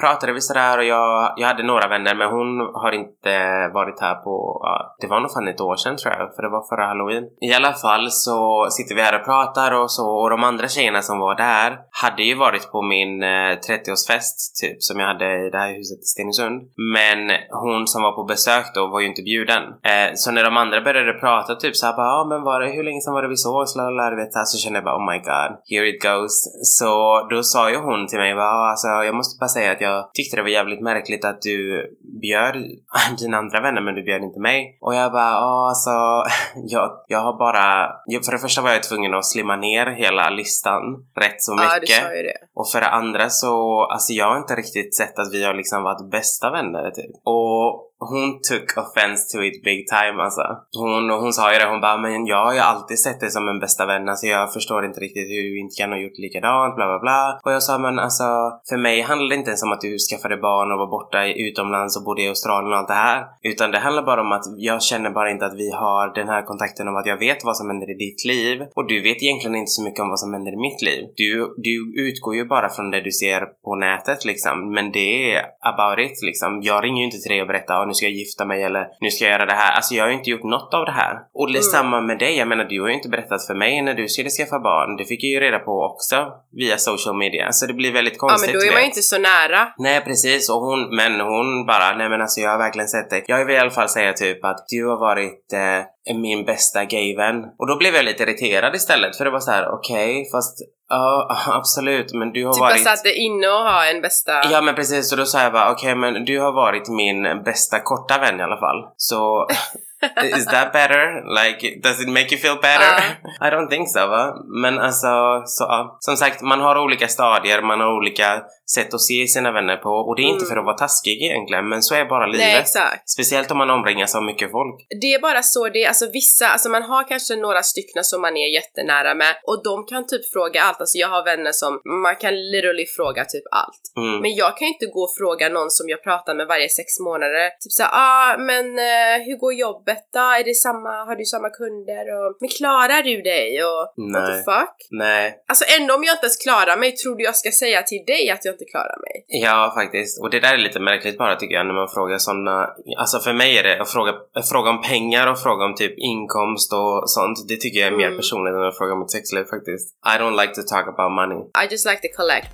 pratade 0.00 0.32
vi 0.32 0.40
sådär 0.40 0.78
och 0.78 0.84
jag, 0.84 1.34
jag 1.36 1.46
hade 1.48 1.62
några 1.62 1.88
vänner 1.88 2.14
men 2.14 2.28
hon 2.36 2.50
har 2.82 2.92
inte 2.92 3.32
varit 3.74 4.00
här 4.00 4.14
på, 4.14 4.60
ja, 4.62 4.96
det 5.00 5.06
var 5.06 5.20
nog 5.20 5.32
fan 5.32 5.48
ett 5.48 5.60
år 5.60 5.76
sedan 5.76 5.96
tror 5.96 6.14
jag 6.14 6.34
för 6.34 6.42
det 6.42 6.48
var 6.48 6.62
förra 6.70 6.86
halloween. 6.86 7.24
I 7.40 7.54
alla 7.54 7.72
fall 7.72 8.10
så 8.10 8.66
sitter 8.70 8.94
vi 8.94 9.02
här 9.02 9.18
och 9.18 9.24
pratar 9.24 9.72
och 9.80 9.90
så 9.90 10.06
och 10.22 10.30
de 10.30 10.44
andra 10.44 10.68
tjejerna 10.68 11.02
som 11.02 11.18
var 11.18 11.34
där 11.36 11.78
hade 12.02 12.22
ju 12.22 12.34
varit 12.34 12.70
på 12.72 12.82
min 12.82 13.22
eh, 13.22 13.52
30-årsfest 13.68 14.36
typ 14.62 14.76
som 14.82 15.00
jag 15.00 15.06
hade 15.06 15.46
i 15.46 15.50
det 15.50 15.58
här 15.58 15.72
huset 15.76 15.98
i 15.98 16.08
Stenungsund. 16.12 16.62
Men 16.94 17.18
hon 17.50 17.86
som 17.86 18.02
var 18.02 18.12
på 18.12 18.24
besök 18.24 18.66
då 18.74 18.86
var 18.86 19.00
ju 19.00 19.06
inte 19.06 19.22
bjuden. 19.22 19.62
Eh, 19.90 20.10
så 20.14 20.30
när 20.32 20.44
de 20.44 20.56
andra 20.56 20.80
började 20.80 21.12
prata 21.12 21.54
typ 21.54 21.76
såhär 21.76 21.92
bara 21.96 22.06
ja 22.06 22.26
men 22.28 22.37
var 22.44 22.60
det, 22.60 22.68
hur 22.70 22.84
länge 22.84 23.00
sedan 23.00 23.14
var 23.14 23.22
det 23.22 23.28
vi 23.28 23.36
sågs? 23.36 23.76
Lalala, 23.76 24.26
så, 24.44 24.58
kände 24.58 24.76
jag 24.78 24.84
bara 24.84 24.96
oh 24.96 25.06
my 25.12 25.18
god, 25.18 25.50
here 25.70 25.88
it 25.88 26.02
goes. 26.02 26.34
Så 26.78 26.90
då 27.30 27.42
sa 27.42 27.70
ju 27.70 27.76
hon 27.76 28.06
till 28.06 28.18
mig 28.18 28.34
bara 28.34 28.44
"Ja, 28.44 28.70
alltså 28.70 28.88
jag 28.88 29.14
måste 29.14 29.38
bara 29.40 29.48
säga 29.48 29.72
att 29.72 29.80
jag 29.80 30.10
tyckte 30.14 30.36
det 30.36 30.42
var 30.42 30.48
jävligt 30.48 30.82
märkligt 30.82 31.24
att 31.24 31.42
du 31.42 31.84
bjöd 32.20 32.56
dina 33.18 33.36
andra 33.36 33.60
vänner 33.60 33.80
men 33.80 33.94
du 33.94 34.02
bjöd 34.02 34.22
inte 34.22 34.40
mig. 34.40 34.78
Och 34.80 34.94
jag 34.94 35.12
bara 35.12 35.30
ja 35.32 35.68
alltså 35.68 35.90
jag, 36.74 36.90
jag 37.06 37.18
har 37.20 37.38
bara, 37.38 37.92
för 38.24 38.32
det 38.32 38.38
första 38.38 38.62
var 38.62 38.70
jag 38.70 38.82
tvungen 38.82 39.14
att 39.14 39.24
slimma 39.26 39.56
ner 39.56 39.86
hela 39.86 40.30
listan 40.30 40.82
rätt 41.20 41.42
så 41.42 41.52
Ja, 41.58 41.74
du 41.74 41.80
mycket. 41.80 42.02
sa 42.04 42.14
ju 42.14 42.22
det. 42.22 42.38
Och 42.54 42.68
för 42.72 42.80
det 42.80 42.88
andra 42.88 43.30
så, 43.30 43.82
alltså 43.92 44.12
jag 44.12 44.26
har 44.30 44.36
inte 44.38 44.54
riktigt 44.54 44.96
sett 44.96 45.18
att 45.18 45.32
vi 45.32 45.44
har 45.44 45.54
liksom 45.54 45.82
varit 45.82 46.10
bästa 46.10 46.50
vänner 46.50 46.90
typ. 46.90 47.10
Och 47.24 47.87
hon 48.00 48.40
took 48.48 48.68
offense 48.84 49.22
to 49.32 49.42
it 49.44 49.64
big 49.64 49.80
time 49.86 50.22
alltså. 50.22 50.42
Hon, 50.78 51.10
hon 51.10 51.32
sa 51.32 51.52
ju 51.52 51.58
det, 51.58 51.66
hon 51.70 51.80
bara 51.80 51.96
men 51.98 52.26
jag 52.26 52.44
har 52.44 52.52
ju 52.54 52.58
alltid 52.58 52.98
sett 52.98 53.20
dig 53.20 53.30
som 53.30 53.48
en 53.48 53.58
bästa 53.60 53.86
vän, 53.86 54.08
alltså 54.08 54.26
jag 54.26 54.52
förstår 54.52 54.84
inte 54.84 55.00
riktigt 55.00 55.28
hur 55.28 55.42
du 55.50 55.60
inte 55.60 55.74
kan 55.80 55.92
ha 55.92 55.98
gjort 55.98 56.18
likadant, 56.18 56.76
bla 56.76 56.86
bla 56.86 56.98
bla. 56.98 57.40
Och 57.44 57.52
jag 57.52 57.62
sa 57.62 57.78
men 57.78 57.98
alltså, 57.98 58.24
för 58.68 58.76
mig 58.76 59.00
handlar 59.00 59.28
det 59.28 59.34
inte 59.34 59.50
ens 59.50 59.62
om 59.62 59.72
att 59.72 59.80
du 59.80 59.96
skaffade 59.98 60.36
barn 60.36 60.72
och 60.72 60.78
var 60.78 60.86
borta 60.96 61.26
i- 61.26 61.48
utomlands 61.48 61.96
och 61.96 62.04
bodde 62.04 62.22
i 62.22 62.28
Australien 62.28 62.72
och 62.72 62.78
allt 62.78 62.88
det 62.88 62.94
här. 63.08 63.24
Utan 63.42 63.70
det 63.70 63.78
handlar 63.78 64.02
bara 64.02 64.20
om 64.20 64.32
att 64.32 64.44
jag 64.56 64.82
känner 64.82 65.10
bara 65.10 65.30
inte 65.30 65.46
att 65.46 65.54
vi 65.56 65.70
har 65.70 66.14
den 66.14 66.28
här 66.28 66.42
kontakten 66.42 66.88
om 66.88 66.96
att 66.96 67.06
jag 67.06 67.18
vet 67.18 67.44
vad 67.44 67.56
som 67.56 67.66
händer 67.70 67.90
i 67.90 67.94
ditt 67.94 68.24
liv 68.24 68.56
och 68.76 68.86
du 68.88 69.02
vet 69.02 69.22
egentligen 69.22 69.56
inte 69.56 69.70
så 69.70 69.82
mycket 69.82 70.00
om 70.00 70.08
vad 70.08 70.20
som 70.20 70.32
händer 70.32 70.52
i 70.52 70.56
mitt 70.56 70.82
liv. 70.82 71.02
Du, 71.16 71.54
du 71.56 71.74
utgår 72.08 72.34
ju 72.36 72.44
bara 72.44 72.68
från 72.68 72.90
det 72.90 73.00
du 73.00 73.12
ser 73.12 73.40
på 73.64 73.74
nätet 73.76 74.24
liksom, 74.24 74.72
men 74.74 74.92
det 74.92 75.32
är 75.34 75.42
about 75.70 75.98
it 76.06 76.22
liksom. 76.22 76.60
Jag 76.62 76.84
ringer 76.84 76.98
ju 76.98 77.04
inte 77.04 77.18
till 77.18 77.30
dig 77.32 77.40
och 77.42 77.48
berättar 77.48 77.87
nu 77.88 77.94
ska 77.94 78.06
jag 78.06 78.12
gifta 78.22 78.44
mig 78.44 78.62
eller 78.62 78.86
nu 79.00 79.10
ska 79.10 79.24
jag 79.24 79.32
göra 79.32 79.46
det 79.46 79.52
här. 79.52 79.72
Alltså 79.76 79.94
jag 79.94 80.04
har 80.04 80.08
ju 80.08 80.16
inte 80.16 80.30
gjort 80.30 80.42
något 80.44 80.74
av 80.74 80.84
det 80.84 80.92
här. 80.92 81.14
Och 81.34 81.46
det 81.52 81.58
är 81.58 81.68
Mm. 81.68 81.72
samma 81.76 82.00
med 82.00 82.18
dig, 82.18 82.36
jag 82.38 82.48
menar 82.48 82.64
du 82.64 82.80
har 82.80 82.88
ju 82.88 82.94
inte 82.94 83.08
berättat 83.08 83.46
för 83.46 83.54
mig 83.54 83.82
när 83.82 83.94
du 83.94 84.08
skulle 84.08 84.30
skaffa 84.30 84.58
barn. 84.58 84.96
Det 84.96 85.04
fick 85.04 85.24
jag 85.24 85.30
ju 85.30 85.40
reda 85.40 85.58
på 85.58 85.72
också 85.90 86.16
via 86.52 86.76
social 86.78 87.16
media. 87.16 87.52
Så 87.52 87.66
det 87.66 87.74
blir 87.74 87.92
väldigt 87.92 88.14
Ja 88.18 88.28
konstigt. 88.28 88.50
men 88.54 88.60
då 88.60 88.66
är 88.66 88.72
man 88.72 88.80
ju 88.80 88.86
inte 88.86 89.02
så 89.02 89.18
nära. 89.18 89.68
Nej 89.78 90.00
precis, 90.04 90.50
och 90.50 90.60
hon, 90.60 90.96
men 90.96 91.20
hon 91.20 91.66
bara, 91.66 91.96
nej 91.96 92.08
men 92.08 92.20
alltså 92.20 92.40
jag 92.40 92.50
har 92.50 92.58
verkligen 92.58 92.88
sett 92.88 93.10
dig. 93.10 93.24
Jag 93.28 93.44
vill 93.44 93.56
i 93.56 93.58
alla 93.58 93.70
fall 93.70 93.88
säga 93.88 94.12
typ 94.12 94.44
att 94.44 94.64
du 94.68 94.86
har 94.86 94.96
varit 95.00 95.52
eh, 95.52 95.80
min 96.14 96.44
bästa 96.44 96.84
gayvän. 96.84 97.44
Och 97.58 97.66
då 97.66 97.76
blev 97.76 97.94
jag 97.94 98.04
lite 98.04 98.22
irriterad 98.22 98.74
istället 98.74 99.16
för 99.16 99.24
det 99.24 99.30
var 99.30 99.40
så 99.40 99.50
här: 99.50 99.68
okej 99.68 100.30
fast 100.32 100.58
ja 100.88 101.28
absolut 101.46 102.12
men 102.12 102.32
du 102.32 102.46
har 102.46 102.52
Typ 102.52 102.60
varit... 102.60 102.72
alltså 102.72 102.90
att 102.90 103.02
det 103.02 103.10
är 103.10 103.20
inne 103.20 103.48
och 103.48 103.62
ha 103.72 103.86
en 103.86 104.00
bästa... 104.00 104.32
Ja 104.50 104.60
men 104.60 104.74
precis, 104.74 105.12
och 105.12 105.18
då 105.18 105.24
sa 105.24 105.42
jag 105.42 105.52
bara 105.52 105.70
okej 105.70 105.94
men 105.94 106.24
du 106.24 106.40
har 106.40 106.52
varit 106.52 106.88
min 106.88 107.42
bästa 107.44 107.80
korta 107.80 108.18
vän 108.18 108.40
i 108.40 108.42
alla 108.42 108.60
fall. 108.60 108.92
Så 108.96 109.48
is 110.36 110.46
that 110.46 110.72
better? 110.72 111.02
Like 111.42 111.80
does 111.82 112.00
it 112.02 112.08
make 112.08 112.34
you 112.34 112.40
feel 112.40 112.56
better? 112.56 112.94
I 113.46 113.50
don't 113.50 113.68
think 113.68 113.88
so 113.88 114.06
va? 114.06 114.34
Men 114.62 114.78
alltså, 114.78 115.42
så 115.46 115.64
ja. 115.64 115.96
Som 116.00 116.16
sagt, 116.16 116.42
man 116.42 116.60
har 116.60 116.78
olika 116.78 117.08
stadier, 117.08 117.62
man 117.62 117.80
har 117.80 117.96
olika 117.96 118.42
sätt 118.74 118.94
att 118.94 119.00
se 119.00 119.26
sina 119.26 119.52
vänner 119.52 119.76
på 119.76 119.90
och 119.90 120.16
det 120.16 120.22
är 120.22 120.30
inte 120.34 120.44
Mm. 120.44 120.48
för 120.48 120.56
att 120.56 120.64
vara 120.64 120.76
taskig 120.76 121.22
egentligen 121.22 121.68
men 121.68 121.82
så 121.82 121.94
är 121.94 122.04
bara 122.04 122.26
livet. 122.26 122.46
Nej 122.46 122.56
exakt. 122.60 123.08
Speciellt 123.10 123.50
om 123.50 123.58
man 123.58 123.70
omringas 123.70 124.14
av 124.14 124.22
mycket 124.22 124.50
folk. 124.50 124.86
Det 125.00 125.14
är 125.14 125.20
bara 125.20 125.42
så 125.42 125.68
det 125.68 125.84
är, 125.84 125.88
alltså 125.88 126.06
vissa, 126.12 126.48
alltså 126.48 126.68
man 126.68 126.82
har 126.82 127.08
kanske 127.08 127.36
några 127.36 127.62
stycken 127.62 128.04
som 128.04 128.20
man 128.20 128.36
är 128.36 128.48
jättenära 128.54 129.14
med 129.14 129.32
och 129.46 129.62
de 129.64 129.86
kan 129.86 130.06
typ 130.06 130.32
fråga 130.32 130.62
allt, 130.62 130.80
alltså 130.80 130.98
jag 130.98 131.08
har 131.08 131.24
vänner 131.24 131.52
som 131.52 131.80
man 132.04 132.16
kan 132.16 132.34
literally 132.52 132.86
fråga 132.96 133.24
typ 133.24 133.44
allt. 133.50 133.82
Mm. 133.96 134.20
Men 134.22 134.34
jag 134.34 134.56
kan 134.58 134.68
inte 134.68 134.86
gå 134.86 135.00
och 135.08 135.14
fråga 135.18 135.48
någon 135.48 135.70
som 135.70 135.88
jag 135.88 136.02
pratar 136.02 136.34
med 136.34 136.46
varje 136.46 136.68
sex 136.68 136.88
månader, 137.00 137.46
typ 137.62 137.72
såhär 137.72 137.90
ah 137.92 138.36
men 138.38 138.66
eh, 138.78 139.16
hur 139.26 139.36
går 139.38 139.52
jobbet 139.54 140.02
då? 140.12 140.18
Är 140.40 140.44
det 140.44 140.54
samma, 140.54 140.90
har 141.08 141.16
du 141.16 141.24
samma 141.24 141.50
kunder? 141.50 142.02
Och, 142.18 142.36
men 142.40 142.48
klarar 142.58 143.02
du 143.02 143.22
dig? 143.22 143.64
Och 143.64 143.82
what 144.14 144.26
the 144.26 144.32
Nej. 144.34 144.44
fuck? 144.44 144.76
Nej, 144.90 145.34
Alltså 145.48 145.64
ändå 145.80 145.94
om 145.94 146.04
jag 146.04 146.14
inte 146.14 146.26
ens 146.26 146.36
klarar 146.36 146.76
mig, 146.76 146.92
tror 146.96 147.16
du 147.16 147.24
jag 147.24 147.36
ska 147.36 147.50
säga 147.50 147.82
till 147.82 148.04
dig 148.06 148.30
att 148.30 148.44
jag 148.44 148.57
inte 148.60 148.70
klarar 148.72 148.98
mig? 149.06 149.24
ja 149.28 149.72
faktiskt. 149.74 150.22
Och 150.22 150.30
det 150.30 150.40
där 150.40 150.54
är 150.54 150.58
lite 150.58 150.80
märkligt 150.80 151.18
bara 151.18 151.36
tycker 151.36 151.54
jag 151.54 151.66
när 151.66 151.74
man 151.74 151.88
frågar 151.88 152.18
sådana, 152.18 152.70
alltså 152.98 153.18
för 153.18 153.32
mig 153.32 153.58
är 153.58 153.62
det 153.62 153.80
att 153.82 153.90
fråga, 153.90 154.12
att 154.34 154.48
fråga 154.48 154.70
om 154.70 154.82
pengar 154.82 155.26
och 155.32 155.38
fråga 155.38 155.64
om 155.64 155.74
typ 155.74 155.98
inkomst 155.98 156.72
och 156.72 157.10
sånt. 157.10 157.48
Det 157.48 157.56
tycker 157.56 157.78
jag 157.80 157.88
är 157.92 157.96
mer 157.96 158.06
Mm. 158.06 158.16
personligt 158.16 158.54
än 158.54 158.62
att 158.62 158.78
fråga 158.78 158.92
om 158.92 159.02
ett 159.02 159.10
sexliv 159.10 159.44
faktiskt. 159.44 159.86
I 160.14 160.14
don't 160.20 160.36
like 160.40 160.52
to 160.54 160.62
talk 160.62 160.86
about 160.88 161.12
money. 161.12 161.38
I 161.64 161.64
just 161.70 161.86
like 161.86 162.00
to 162.08 162.08
collect. 162.16 162.48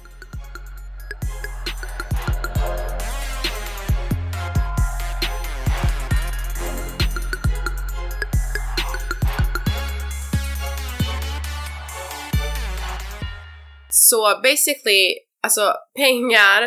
Så 13.91 14.41
basically, 14.43 15.15
alltså 15.45 15.73
pengar, 15.97 16.61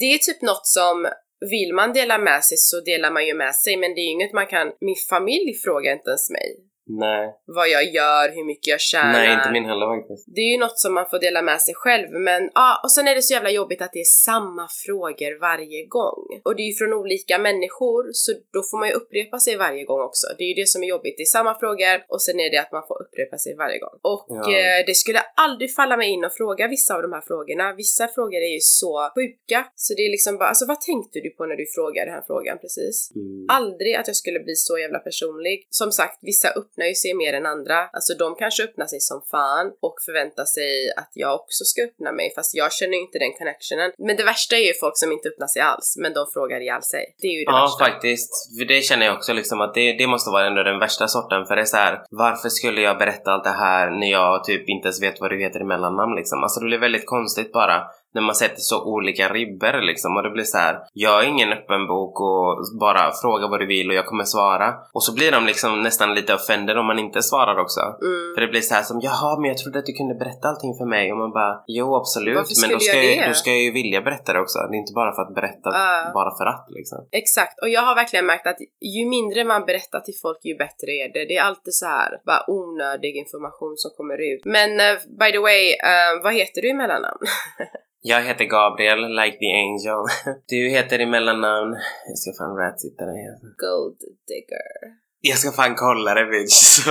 det 0.00 0.04
är 0.14 0.18
typ 0.18 0.42
något 0.42 0.66
som 0.66 1.06
vill 1.50 1.74
man 1.74 1.92
dela 1.92 2.18
med 2.18 2.44
sig 2.44 2.56
så 2.58 2.80
delar 2.80 3.10
man 3.10 3.26
ju 3.26 3.34
med 3.34 3.54
sig 3.54 3.76
men 3.76 3.94
det 3.94 4.00
är 4.00 4.08
ju 4.08 4.10
inget 4.10 4.32
man 4.32 4.46
kan, 4.46 4.66
min 4.80 4.96
familj 5.10 5.54
frågar 5.64 5.92
inte 5.92 6.10
ens 6.10 6.30
mig. 6.30 6.48
Nej. 6.88 7.34
vad 7.46 7.68
jag 7.68 7.84
gör, 7.84 8.28
hur 8.34 8.44
mycket 8.44 8.66
jag 8.66 8.80
tjänar. 8.80 9.12
Nej, 9.12 9.34
inte 9.34 9.50
min 9.52 9.64
heller 9.64 9.86
faktiskt. 10.00 10.24
Det 10.36 10.40
är 10.40 10.52
ju 10.52 10.58
något 10.58 10.78
som 10.78 10.94
man 10.94 11.06
får 11.10 11.18
dela 11.18 11.42
med 11.42 11.60
sig 11.60 11.74
själv 11.74 12.08
men 12.10 12.50
ja, 12.54 12.80
och 12.84 12.92
sen 12.92 13.08
är 13.08 13.14
det 13.14 13.22
så 13.22 13.34
jävla 13.34 13.50
jobbigt 13.50 13.82
att 13.82 13.92
det 13.92 14.00
är 14.00 14.04
samma 14.28 14.68
frågor 14.86 15.40
varje 15.40 15.86
gång. 15.86 16.40
Och 16.44 16.56
det 16.56 16.62
är 16.62 16.70
ju 16.72 16.74
från 16.74 16.92
olika 16.92 17.38
människor 17.38 18.02
så 18.12 18.32
då 18.52 18.60
får 18.70 18.78
man 18.78 18.88
ju 18.88 18.94
upprepa 18.94 19.38
sig 19.38 19.56
varje 19.56 19.84
gång 19.84 20.00
också. 20.00 20.26
Det 20.38 20.44
är 20.44 20.48
ju 20.48 20.54
det 20.62 20.68
som 20.68 20.82
är 20.82 20.86
jobbigt, 20.86 21.14
det 21.16 21.22
är 21.22 21.34
samma 21.38 21.54
frågor 21.58 21.96
och 22.08 22.22
sen 22.22 22.40
är 22.40 22.50
det 22.50 22.58
att 22.64 22.72
man 22.72 22.84
får 22.88 22.98
upprepa 23.04 23.36
sig 23.38 23.54
varje 23.56 23.78
gång. 23.78 23.96
Och 24.02 24.26
Ja. 24.28 24.42
eh, 24.58 24.80
det 24.86 24.94
skulle 24.94 25.20
aldrig 25.46 25.74
falla 25.74 25.96
mig 25.96 26.08
in 26.10 26.24
att 26.24 26.36
fråga 26.36 26.68
vissa 26.68 26.94
av 26.96 27.02
de 27.02 27.12
här 27.12 27.24
frågorna. 27.30 27.74
Vissa 27.74 28.08
frågor 28.08 28.40
är 28.48 28.52
ju 28.58 28.60
så 28.60 29.10
sjuka 29.14 29.66
så 29.74 29.94
det 29.94 30.02
är 30.06 30.10
liksom 30.10 30.38
bara, 30.38 30.48
alltså 30.48 30.66
vad 30.66 30.80
tänkte 30.80 31.20
du 31.20 31.30
på 31.30 31.46
när 31.46 31.56
du 31.56 31.66
frågade 31.74 32.06
den 32.10 32.14
här 32.14 32.24
frågan 32.26 32.58
precis? 32.58 33.12
Mm. 33.14 33.46
Aldrig 33.48 33.94
att 33.94 34.06
jag 34.06 34.16
skulle 34.16 34.40
bli 34.40 34.54
så 34.54 34.78
jävla 34.78 34.98
personlig. 34.98 35.66
Som 35.70 35.92
sagt, 35.92 36.18
vissa 36.22 36.48
öppnar 36.48 36.75
ju 36.84 36.94
sig 36.94 37.14
mer 37.14 37.32
än 37.32 37.46
andra. 37.46 37.78
Alltså 37.96 38.12
de 38.14 38.34
kanske 38.34 38.64
öppnar 38.64 38.86
sig 38.86 39.00
som 39.00 39.22
fan 39.30 39.66
och 39.86 39.96
förväntar 40.06 40.44
sig 40.44 40.70
att 40.96 41.12
jag 41.14 41.34
också 41.40 41.64
ska 41.64 41.82
öppna 41.88 42.12
mig 42.12 42.32
fast 42.36 42.54
jag 42.54 42.72
känner 42.72 42.94
ju 42.98 43.02
inte 43.06 43.18
den 43.18 43.32
connectionen. 43.38 43.92
Men 43.98 44.16
det 44.16 44.24
värsta 44.24 44.56
är 44.56 44.64
ju 44.70 44.74
folk 44.84 44.96
som 45.02 45.12
inte 45.12 45.28
öppnar 45.28 45.46
sig 45.46 45.62
alls 45.62 45.96
men 46.02 46.12
de 46.18 46.26
frågar 46.34 46.60
ihjäl 46.60 46.82
sig. 46.82 47.04
Det 47.20 47.26
är 47.26 47.36
ju 47.38 47.44
det 47.44 47.50
Ja, 47.52 47.60
värsta. 47.62 47.84
faktiskt. 47.84 48.32
För 48.58 48.64
det 48.72 48.80
känner 48.88 49.06
jag 49.06 49.14
också 49.16 49.32
liksom 49.32 49.60
att 49.60 49.74
det, 49.74 49.92
det 50.00 50.06
måste 50.06 50.30
vara 50.30 50.46
ändå 50.46 50.62
den 50.62 50.78
värsta 50.78 51.08
sorten. 51.08 51.46
För 51.46 51.56
det 51.56 51.62
är 51.62 51.70
så 51.74 51.76
här, 51.76 51.94
varför 52.10 52.48
skulle 52.48 52.80
jag 52.80 52.98
berätta 52.98 53.30
allt 53.30 53.44
det 53.44 53.50
här 53.66 53.90
när 53.90 54.10
jag 54.10 54.44
typ 54.44 54.68
inte 54.68 54.86
ens 54.86 55.02
vet 55.02 55.20
vad 55.20 55.30
du 55.30 55.38
heter 55.44 55.60
i 55.60 55.64
mellannamn 55.64 56.14
liksom? 56.16 56.42
Alltså 56.42 56.60
det 56.60 56.66
blir 56.66 56.78
väldigt 56.78 57.06
konstigt 57.06 57.52
bara 57.52 57.82
när 58.16 58.22
man 58.22 58.34
sätter 58.34 58.60
så 58.72 58.76
olika 58.94 59.28
ribbor 59.38 59.74
liksom 59.90 60.16
och 60.16 60.22
det 60.22 60.30
blir 60.30 60.44
så 60.44 60.58
här. 60.58 60.74
jag 60.92 61.24
är 61.24 61.28
ingen 61.28 61.52
öppen 61.52 61.86
bok 61.86 62.14
och 62.20 62.48
bara 62.80 63.12
fråga 63.22 63.44
vad 63.48 63.60
du 63.60 63.66
vill 63.66 63.88
och 63.90 63.96
jag 64.00 64.06
kommer 64.06 64.24
svara. 64.24 64.68
Och 64.96 65.04
så 65.06 65.14
blir 65.14 65.30
de 65.32 65.46
liksom 65.46 65.82
nästan 65.82 66.14
lite 66.14 66.34
offended 66.34 66.78
om 66.78 66.86
man 66.86 66.98
inte 66.98 67.22
svarar 67.22 67.56
också. 67.64 67.80
Mm. 67.80 68.34
För 68.34 68.40
det 68.40 68.48
blir 68.48 68.60
så 68.60 68.74
här 68.74 68.82
som 68.82 69.00
jaha 69.00 69.38
men 69.40 69.48
jag 69.48 69.58
trodde 69.58 69.78
att 69.78 69.86
du 69.86 69.92
kunde 69.92 70.14
berätta 70.14 70.48
allting 70.48 70.74
för 70.80 70.86
mig 70.96 71.12
och 71.12 71.18
man 71.18 71.32
bara 71.40 71.54
jo 71.66 71.96
absolut 71.96 72.46
men 72.62 72.70
då 72.70 72.78
ska, 72.78 72.96
jag 72.96 73.16
jag, 73.16 73.28
då 73.30 73.34
ska 73.34 73.50
jag 73.50 73.62
ju 73.62 73.72
vilja 73.72 74.00
berätta 74.00 74.32
det 74.32 74.40
också. 74.40 74.58
Det 74.58 74.76
är 74.76 74.78
inte 74.84 74.92
bara 75.02 75.12
för 75.16 75.22
att 75.22 75.34
berätta 75.34 75.70
Ja. 75.72 76.10
bara 76.14 76.36
för 76.38 76.46
att 76.46 76.66
liksom. 76.68 76.98
Exakt, 77.12 77.60
och 77.62 77.68
jag 77.68 77.82
har 77.82 77.94
verkligen 77.94 78.26
märkt 78.26 78.46
att 78.46 78.60
ju 78.96 79.04
mindre 79.08 79.44
man 79.44 79.64
berättar 79.64 80.00
till 80.00 80.18
folk 80.22 80.38
ju 80.44 80.54
bättre 80.56 80.90
är 81.02 81.12
det. 81.12 81.24
Det 81.24 81.36
är 81.36 81.42
alltid 81.42 81.74
så 81.74 81.86
här 81.86 82.10
bara 82.26 82.42
onödig 82.50 83.16
information 83.16 83.74
som 83.76 83.90
kommer 83.96 84.18
ut. 84.32 84.44
Men 84.44 84.70
eh, 84.80 84.96
by 85.20 85.32
the 85.32 85.38
way, 85.38 85.62
eh, 85.72 86.12
vad 86.22 86.34
heter 86.34 86.62
du 86.62 86.68
i 86.68 86.74
mellannamn? 86.74 87.20
Jag 88.00 88.22
heter 88.22 88.44
Gabriel, 88.44 89.00
like 89.20 89.36
the 89.38 89.52
angel. 89.64 90.00
Du 90.48 90.68
heter 90.68 91.00
i 91.00 91.06
mellannamn... 91.06 91.72
Jag 92.08 92.18
ska 92.18 92.44
fan 92.44 92.56
ratsitta 92.56 93.06
dig. 93.06 93.20
Gold 93.58 93.98
digger. 94.28 94.72
Jag 95.20 95.38
ska 95.38 95.50
fan 95.50 95.74
kolla 95.74 96.14
det 96.14 96.26
bitch. 96.26 96.52
Så. 96.84 96.90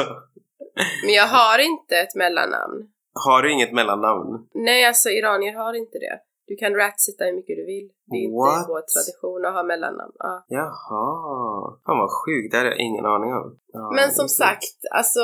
Men 1.06 1.14
jag 1.14 1.28
har 1.28 1.60
inte 1.60 1.96
ett 1.98 2.16
mellannamn. 2.16 2.90
Har 3.26 3.42
du 3.42 3.52
inget 3.52 3.74
mellannamn? 3.74 4.48
Nej, 4.54 4.86
alltså 4.86 5.10
iranier 5.10 5.54
har 5.54 5.74
inte 5.74 5.98
det. 6.00 6.20
Du 6.48 6.56
kan 6.56 6.74
ratsitta 6.76 7.24
hur 7.26 7.34
mycket 7.34 7.56
du 7.56 7.66
vill. 7.66 7.88
Det 8.10 8.16
är 8.18 8.24
inte 8.24 8.36
What? 8.36 8.66
vår 8.70 8.84
tradition 8.94 9.46
att 9.46 9.54
ha 9.54 9.64
mellannamn. 9.64 10.16
Ja. 10.28 10.46
Jaha. 10.48 11.06
Fan 11.86 12.00
vad 12.04 12.12
sjukt, 12.22 12.52
det 12.52 12.58
hade 12.58 12.70
jag 12.70 12.80
ingen 12.80 13.06
aning 13.06 13.32
om. 13.34 13.48
Ja, 13.76 13.92
Men 13.98 14.10
som 14.20 14.30
sagt, 14.30 14.76
alltså 15.00 15.24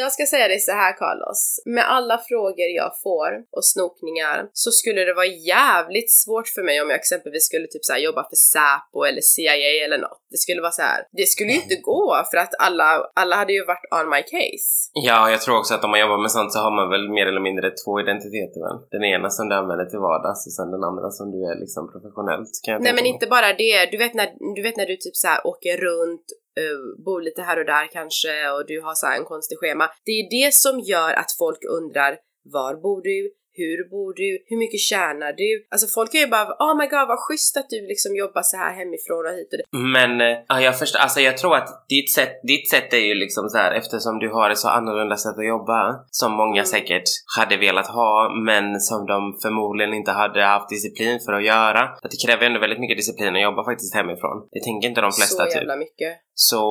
jag 0.00 0.12
ska 0.12 0.22
säga 0.26 0.48
dig 0.48 0.60
så 0.68 0.72
här 0.82 0.92
Carlos. 1.00 1.40
Med 1.76 1.84
alla 1.96 2.16
frågor 2.28 2.68
jag 2.82 2.90
får 3.04 3.30
och 3.56 3.66
snokningar 3.72 4.38
så 4.52 4.70
skulle 4.78 5.00
det 5.08 5.14
vara 5.14 5.32
jävligt 5.54 6.10
svårt 6.22 6.48
för 6.54 6.62
mig 6.68 6.76
om 6.82 6.88
jag 6.90 6.98
exempelvis 7.02 7.44
skulle 7.50 7.66
typ 7.66 7.84
så 7.84 7.92
här 7.92 8.00
jobba 8.08 8.22
för 8.30 8.38
Säpo 8.52 8.98
eller 9.08 9.22
CIA 9.32 9.84
eller 9.84 9.98
något. 10.06 10.20
Det 10.32 10.40
skulle 10.44 10.60
vara 10.66 10.76
så 10.80 10.82
här. 10.90 11.00
det 11.18 11.26
skulle 11.32 11.50
ju 11.54 11.60
inte 11.64 11.78
gå 11.92 12.08
för 12.30 12.38
att 12.44 12.54
alla, 12.66 12.88
alla 13.22 13.34
hade 13.40 13.52
ju 13.58 13.62
varit 13.72 13.86
on 13.98 14.06
my 14.14 14.22
case. 14.34 14.68
Ja, 15.08 15.30
jag 15.34 15.40
tror 15.42 15.58
också 15.60 15.72
att 15.74 15.84
om 15.84 15.90
man 15.90 16.00
jobbar 16.04 16.18
med 16.24 16.32
sånt 16.36 16.52
så 16.52 16.58
har 16.66 16.72
man 16.80 16.86
väl 16.94 17.04
mer 17.18 17.26
eller 17.30 17.44
mindre 17.48 17.66
två 17.82 17.92
identiteter 18.04 18.58
väl? 18.66 18.78
Den 18.96 19.04
ena 19.14 19.28
som 19.36 19.44
du 19.48 19.54
använder 19.54 19.86
till 19.92 20.02
vardags 20.08 20.40
och 20.48 20.54
sen 20.58 20.70
den 20.76 20.84
andra 20.90 21.08
som 21.18 21.26
du 21.34 21.38
är 21.50 21.56
liksom 21.62 21.82
professionellt 21.92 22.52
kan 22.64 22.72
jag 22.74 22.82
Nej 22.82 22.94
men 22.98 23.06
inte 23.12 23.26
bara 23.34 23.48
det, 23.62 23.76
du 23.92 23.96
vet 24.04 24.14
när 24.14 24.28
du, 24.56 24.60
vet 24.66 24.76
när 24.80 24.88
du 24.92 24.96
typ 24.96 25.16
så 25.22 25.26
här 25.28 25.40
åker 25.46 25.74
runt, 25.86 26.26
uh, 26.60 27.04
bor 27.04 27.20
lite 27.20 27.42
här 27.42 27.58
och 27.58 27.66
där 27.66 27.86
kanske 27.86 28.50
och 28.50 28.66
du 28.66 28.80
har 28.80 28.94
så 28.94 29.06
här 29.06 29.18
en 29.18 29.24
konstig 29.24 29.58
schema. 29.58 29.90
Det 30.04 30.12
är 30.12 30.30
det 30.30 30.54
som 30.54 30.80
gör 30.80 31.12
att 31.12 31.32
folk 31.38 31.58
undrar 31.64 32.18
var 32.44 32.74
bor 32.74 33.02
du? 33.02 33.30
Hur 33.60 33.78
bor 33.92 34.10
du? 34.22 34.28
Hur 34.50 34.58
mycket 34.64 34.80
tjänar 34.80 35.32
du? 35.42 35.50
Alltså 35.72 35.86
folk 35.96 36.14
är 36.14 36.18
ju 36.18 36.26
bara 36.36 36.46
oh 36.66 36.74
my 36.80 36.86
god 36.94 37.08
vad 37.08 37.18
schysst 37.26 37.56
att 37.56 37.70
du 37.74 37.80
liksom 37.92 38.16
jobbar 38.16 38.42
så 38.42 38.56
här 38.56 38.72
hemifrån 38.80 39.22
och 39.28 39.34
hit 39.38 39.50
och 39.52 39.58
dit. 39.58 39.66
Men 39.96 40.10
eh, 40.20 40.36
ja, 40.48 40.56
jag 40.68 40.78
förstår, 40.78 40.98
alltså 41.00 41.20
jag 41.20 41.38
tror 41.38 41.54
att 41.60 41.68
ditt 41.88 42.10
sätt, 42.18 42.32
ditt 42.52 42.66
sätt 42.70 42.92
är 42.92 43.04
ju 43.10 43.14
liksom 43.14 43.44
så 43.48 43.58
här 43.58 43.72
eftersom 43.80 44.18
du 44.18 44.28
har 44.36 44.50
ett 44.50 44.58
så 44.58 44.68
annorlunda 44.68 45.16
sätt 45.16 45.38
att 45.38 45.46
jobba 45.54 45.80
som 46.10 46.32
många 46.32 46.62
Mm. 46.64 46.66
säkert 46.74 47.08
hade 47.38 47.56
velat 47.56 47.86
ha 47.86 48.12
men 48.48 48.80
som 48.80 49.06
de 49.06 49.18
förmodligen 49.42 49.94
inte 49.94 50.10
hade 50.12 50.42
haft 50.44 50.68
disciplin 50.68 51.18
för 51.26 51.32
att 51.32 51.44
göra. 51.44 51.80
Att 52.02 52.10
det 52.14 52.20
kräver 52.26 52.46
ändå 52.46 52.60
väldigt 52.60 52.80
mycket 52.80 52.96
disciplin 52.96 53.36
att 53.36 53.42
jobba 53.42 53.64
faktiskt 53.64 53.94
hemifrån. 53.94 54.36
Det 54.52 54.60
tänker 54.64 54.88
inte 54.88 55.00
de 55.00 55.12
flesta 55.12 55.42
så 55.44 55.50
typ. 55.50 55.54
jävla 55.56 55.76
mycket. 55.76 56.12
Så 56.36 56.62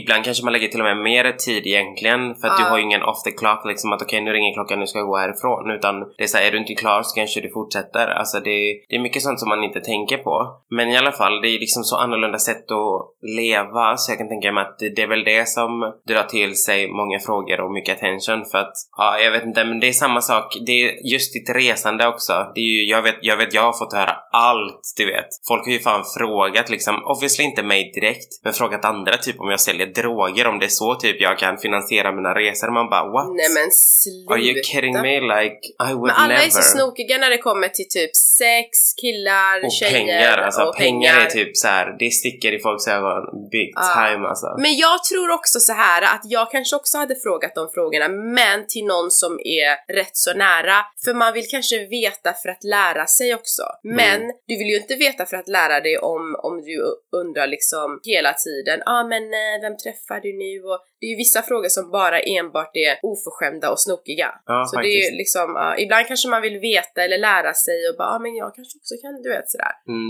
ibland 0.00 0.24
kanske 0.24 0.44
man 0.44 0.52
lägger 0.52 0.68
till 0.68 0.80
och 0.80 0.84
med 0.90 0.96
mer 0.96 1.32
tid 1.32 1.66
egentligen 1.66 2.20
för 2.34 2.48
att 2.48 2.56
du 2.56 2.62
Ja. 2.62 2.68
har 2.68 2.78
ju 2.78 2.84
ingen 2.84 3.02
off 3.02 3.22
the 3.22 3.30
clock 3.30 3.62
liksom 3.66 3.92
att 3.92 4.02
okej 4.02 4.20
nu 4.20 4.30
ringer 4.32 4.54
klockan, 4.54 4.78
nu 4.80 4.86
ska 4.86 4.98
jag 4.98 5.08
gå 5.08 5.16
härifrån. 5.16 5.70
Utan 5.70 5.94
det 6.18 6.28
så 6.30 6.38
här, 6.38 6.44
är 6.44 6.50
du 6.50 6.58
inte 6.58 6.74
klar 6.74 7.02
så 7.02 7.14
kanske 7.14 7.40
du 7.40 7.50
fortsätter. 7.50 8.06
Alltså 8.06 8.40
det, 8.40 8.56
det 8.88 8.96
är 8.96 9.00
mycket 9.00 9.22
sånt 9.22 9.40
som 9.40 9.48
man 9.48 9.64
inte 9.64 9.80
tänker 9.80 10.16
på. 10.16 10.60
Men 10.70 10.88
i 10.88 10.96
alla 10.96 11.12
fall, 11.12 11.40
det 11.42 11.48
är 11.48 11.58
liksom 11.58 11.84
så 11.84 11.96
annorlunda 11.96 12.38
sätt 12.38 12.70
att 12.70 13.10
leva 13.22 13.96
så 13.96 14.12
jag 14.12 14.18
kan 14.18 14.28
tänka 14.28 14.52
mig 14.52 14.62
att 14.64 14.78
det, 14.78 14.88
det 14.96 15.02
är 15.02 15.08
väl 15.08 15.24
det 15.24 15.48
som 15.48 15.92
drar 16.08 16.22
till 16.22 16.56
sig 16.56 16.90
många 16.92 17.18
frågor 17.18 17.60
och 17.60 17.72
mycket 17.72 17.96
attention 17.96 18.44
för 18.50 18.58
att, 18.58 18.72
ja 18.96 19.18
jag 19.18 19.30
vet 19.30 19.44
inte 19.44 19.64
men 19.64 19.80
det 19.80 19.88
är 19.88 19.92
samma 19.92 20.20
sak, 20.20 20.56
det 20.66 20.72
är 20.72 21.12
just 21.12 21.32
ditt 21.32 21.50
resande 21.50 22.06
också. 22.06 22.32
Det 22.54 22.60
är 22.60 22.72
ju, 22.76 22.84
jag 22.84 23.02
vet, 23.02 23.18
jag 23.22 23.36
vet, 23.36 23.54
jag 23.54 23.62
har 23.62 23.78
fått 23.78 23.92
höra 23.92 24.16
allt 24.32 24.94
du 24.96 25.06
vet. 25.06 25.28
Folk 25.48 25.64
har 25.64 25.72
ju 25.72 25.78
fan 25.78 26.04
frågat 26.18 26.70
liksom, 26.70 27.04
obviously 27.04 27.44
inte 27.44 27.62
mig 27.62 27.92
direkt, 27.94 28.40
men 28.44 28.52
frågat 28.52 28.84
andra 28.84 29.16
typ 29.16 29.40
om 29.40 29.50
jag 29.50 29.60
säljer 29.60 29.86
droger, 29.86 30.46
om 30.46 30.58
det 30.58 30.64
är 30.64 30.68
så 30.68 30.94
typ 30.94 31.20
jag 31.20 31.38
kan 31.38 31.58
finansiera 31.58 32.12
mina 32.12 32.34
resor. 32.34 32.70
Man 32.70 32.90
bara 32.90 33.12
what? 33.12 33.28
Nej 33.28 33.48
men 33.54 33.70
sluta. 33.70 34.34
Are 34.34 34.40
you 34.40 34.62
kidding 34.62 35.00
me? 35.00 35.20
Like 35.20 35.58
I 35.90 35.94
would 35.94 36.12
alla 36.20 36.34
never. 36.34 36.46
är 36.46 36.50
så 36.50 36.62
snokiga 36.62 37.18
när 37.18 37.30
det 37.30 37.38
kommer 37.38 37.68
till 37.68 37.88
typ 37.88 38.16
sex, 38.16 38.68
killar, 39.00 39.64
och 39.64 39.72
tjejer 39.72 39.92
pengar, 39.98 40.38
alltså 40.38 40.62
och 40.62 40.76
pengar, 40.76 41.20
är 41.20 41.26
typ 41.26 41.56
så 41.56 41.68
här, 41.68 41.96
det 41.98 42.10
sticker 42.10 42.52
i 42.52 42.58
folks 42.58 42.88
ögon 42.88 43.22
big 43.50 43.72
Ja. 43.74 43.82
time 44.06 44.28
alltså. 44.28 44.46
Men 44.58 44.76
jag 44.76 45.04
tror 45.04 45.30
också 45.30 45.60
så 45.60 45.72
här 45.72 46.02
att 46.02 46.20
jag 46.24 46.50
kanske 46.50 46.76
också 46.76 46.98
hade 46.98 47.16
frågat 47.24 47.54
de 47.54 47.70
frågorna, 47.74 48.08
men 48.08 48.66
till 48.66 48.84
någon 48.84 49.10
som 49.10 49.32
är 49.44 49.92
rätt 49.94 50.16
så 50.16 50.32
nära. 50.34 50.76
För 51.04 51.14
man 51.14 51.32
vill 51.34 51.48
kanske 51.50 51.86
veta 51.86 52.32
för 52.42 52.48
att 52.48 52.64
lära 52.64 53.06
sig 53.06 53.34
också. 53.34 53.62
Men 53.82 54.16
Mm. 54.22 54.30
du 54.48 54.58
vill 54.58 54.68
ju 54.68 54.76
inte 54.76 54.94
veta 54.94 55.26
för 55.26 55.36
att 55.36 55.48
lära 55.48 55.80
dig 55.80 55.98
om, 55.98 56.36
om 56.42 56.62
du 56.62 56.84
undrar 57.20 57.46
liksom 57.46 58.00
hela 58.02 58.32
tiden, 58.32 58.82
ja 58.86 58.92
ah, 58.92 59.04
men 59.04 59.22
eh, 59.22 59.56
vem 59.62 59.76
träffar 59.76 60.20
du 60.20 60.32
nu? 60.38 60.62
Och 60.72 60.80
det 61.00 61.06
är 61.06 61.10
ju 61.10 61.16
vissa 61.16 61.42
frågor 61.42 61.68
som 61.68 61.90
bara 61.90 62.18
enbart 62.20 62.76
är 62.88 62.92
oförskämda 63.02 63.70
och 63.70 63.80
snokiga. 63.80 64.30
Ja, 64.46 64.64
så 64.66 64.76
det 64.76 64.80
är 64.80 64.92
faktiskt. 64.92 65.12
ju 65.12 65.16
liksom, 65.16 65.48
ja, 65.54 65.78
ibland 65.78 66.06
kanske 66.06 66.28
man 66.28 66.42
vill 66.42 66.58
veta 66.58 66.98
eller 67.04 67.18
lära 67.18 67.52
sig 67.54 67.78
och 67.88 67.96
bara, 67.98 68.08
ah, 68.14 68.18
men 68.18 68.34
jag 68.34 68.54
kanske 68.54 68.74
också 68.80 68.94
kan, 69.02 69.22
du 69.22 69.28
vet 69.36 69.50
sådär 69.50 69.74
Mm, 69.88 70.08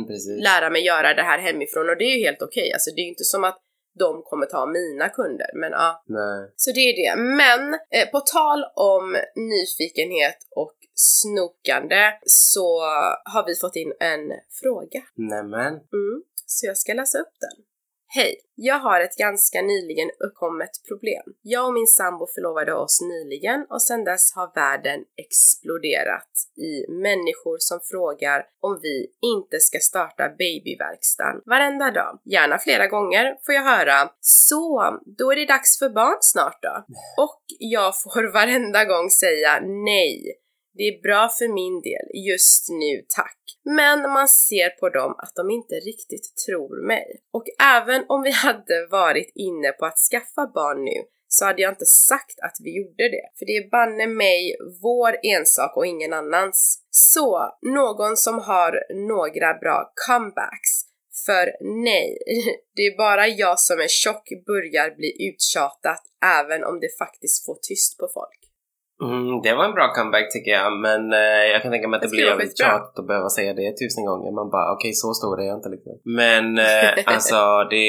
lära 0.48 0.70
mig 0.70 0.82
göra 0.92 1.14
det 1.14 1.22
här 1.22 1.38
hemifrån 1.38 1.88
och 1.90 1.96
det 1.96 2.04
är 2.04 2.16
ju 2.16 2.24
helt 2.26 2.42
okej. 2.42 2.72
Alltså 2.72 2.90
det 2.94 3.00
är 3.00 3.06
ju 3.08 3.14
inte 3.16 3.24
som 3.24 3.44
att 3.44 3.58
de 3.98 4.22
kommer 4.22 4.46
ta 4.46 4.66
mina 4.66 5.08
kunder, 5.08 5.50
men 5.54 5.70
ja. 5.72 6.04
Nej. 6.06 6.52
Så 6.56 6.72
det 6.72 6.80
är 6.80 6.94
det. 7.02 7.22
Men 7.22 7.74
eh, 7.74 8.06
på 8.10 8.20
tal 8.20 8.64
om 8.74 9.16
nyfikenhet 9.36 10.38
och 10.56 10.76
snokande 10.94 12.02
så 12.24 12.80
har 13.24 13.46
vi 13.46 13.54
fått 13.54 13.76
in 13.76 13.92
en 14.00 14.26
fråga. 14.62 15.02
Nämen. 15.16 15.72
Mm, 15.72 16.16
så 16.46 16.66
jag 16.66 16.76
ska 16.76 16.92
läsa 16.92 17.18
upp 17.18 17.36
den. 17.40 17.64
Hej! 18.12 18.36
Jag 18.54 18.78
har 18.78 19.00
ett 19.00 19.16
ganska 19.16 19.62
nyligen 19.62 20.10
uppkommet 20.18 20.70
problem. 20.88 21.22
Jag 21.42 21.66
och 21.66 21.74
min 21.74 21.86
sambo 21.86 22.26
förlovade 22.34 22.74
oss 22.74 23.00
nyligen 23.00 23.66
och 23.70 23.82
sedan 23.82 24.04
dess 24.04 24.32
har 24.34 24.50
världen 24.54 25.00
exploderat 25.16 26.32
i 26.56 26.92
människor 26.92 27.56
som 27.58 27.80
frågar 27.90 28.44
om 28.60 28.80
vi 28.82 29.06
inte 29.34 29.60
ska 29.60 29.78
starta 29.78 30.28
babyverkstan 30.28 31.42
varenda 31.46 31.90
dag. 31.90 32.20
Gärna 32.24 32.58
flera 32.58 32.86
gånger 32.86 33.36
får 33.46 33.54
jag 33.54 33.62
höra 33.62 34.10
så, 34.20 34.98
då 35.18 35.32
är 35.32 35.36
det 35.36 35.46
dags 35.46 35.78
för 35.78 35.88
barn 35.88 36.18
snart 36.20 36.62
då. 36.62 36.84
Och 37.24 37.42
jag 37.58 38.02
får 38.02 38.32
varenda 38.32 38.84
gång 38.84 39.10
säga 39.10 39.60
nej. 39.60 40.40
Det 40.74 40.82
är 40.82 41.02
bra 41.02 41.28
för 41.28 41.48
min 41.48 41.80
del, 41.80 42.06
just 42.26 42.68
nu 42.68 43.04
tack. 43.16 43.40
Men 43.64 44.02
man 44.02 44.28
ser 44.28 44.70
på 44.70 44.88
dem 44.88 45.14
att 45.18 45.34
de 45.34 45.50
inte 45.50 45.74
riktigt 45.74 46.36
tror 46.46 46.86
mig. 46.86 47.06
Och 47.32 47.44
även 47.76 48.04
om 48.08 48.22
vi 48.22 48.30
hade 48.30 48.86
varit 48.90 49.32
inne 49.34 49.72
på 49.72 49.86
att 49.86 49.98
skaffa 50.10 50.46
barn 50.54 50.84
nu 50.84 51.04
så 51.32 51.44
hade 51.44 51.62
jag 51.62 51.72
inte 51.72 51.86
sagt 51.86 52.40
att 52.42 52.56
vi 52.60 52.76
gjorde 52.76 53.08
det. 53.08 53.26
För 53.38 53.46
det 53.46 53.56
är 53.56 53.70
banne 53.70 54.06
mig 54.06 54.56
vår 54.82 55.16
ensak 55.22 55.76
och 55.76 55.86
ingen 55.86 56.12
annans. 56.12 56.82
Så, 56.90 57.58
någon 57.62 58.16
som 58.16 58.38
har 58.38 58.72
några 58.94 59.54
bra 59.54 59.92
comebacks 60.06 60.72
För 61.26 61.46
nej, 61.84 62.18
det 62.76 62.82
är 62.82 62.96
bara 62.96 63.28
jag 63.28 63.60
som 63.60 63.80
är 63.80 63.88
tjock 63.88 64.28
börjar 64.46 64.96
bli 64.96 65.28
uttjatat 65.28 66.02
även 66.24 66.64
om 66.64 66.80
det 66.80 66.98
faktiskt 66.98 67.46
får 67.46 67.58
tyst 67.62 67.98
på 67.98 68.08
folk. 68.14 68.39
Mm, 69.08 69.42
det 69.44 69.54
var 69.54 69.64
en 69.64 69.76
bra 69.78 69.86
comeback 69.96 70.26
tycker 70.32 70.50
jag, 70.50 70.72
men 70.86 71.12
eh, 71.12 71.44
jag 71.52 71.62
kan 71.62 71.70
tänka 71.72 71.88
mig 71.88 71.96
att 71.96 72.02
det, 72.02 72.08
blir 72.08 72.24
det 72.24 72.30
var 72.30 72.40
jävligt 72.40 72.58
tjatigt 72.58 72.98
att 72.98 73.06
behöva 73.06 73.28
säga 73.28 73.52
det 73.54 73.70
tusen 73.80 74.04
gånger. 74.10 74.30
Man 74.40 74.50
bara, 74.56 74.72
okej 74.74 74.92
så 74.92 75.14
stor 75.14 75.40
är 75.42 75.46
jag 75.50 75.58
inte 75.60 75.72
liksom. 75.76 75.94
Men 76.20 76.44
eh, 76.58 76.90
alltså 77.12 77.38
det 77.74 77.88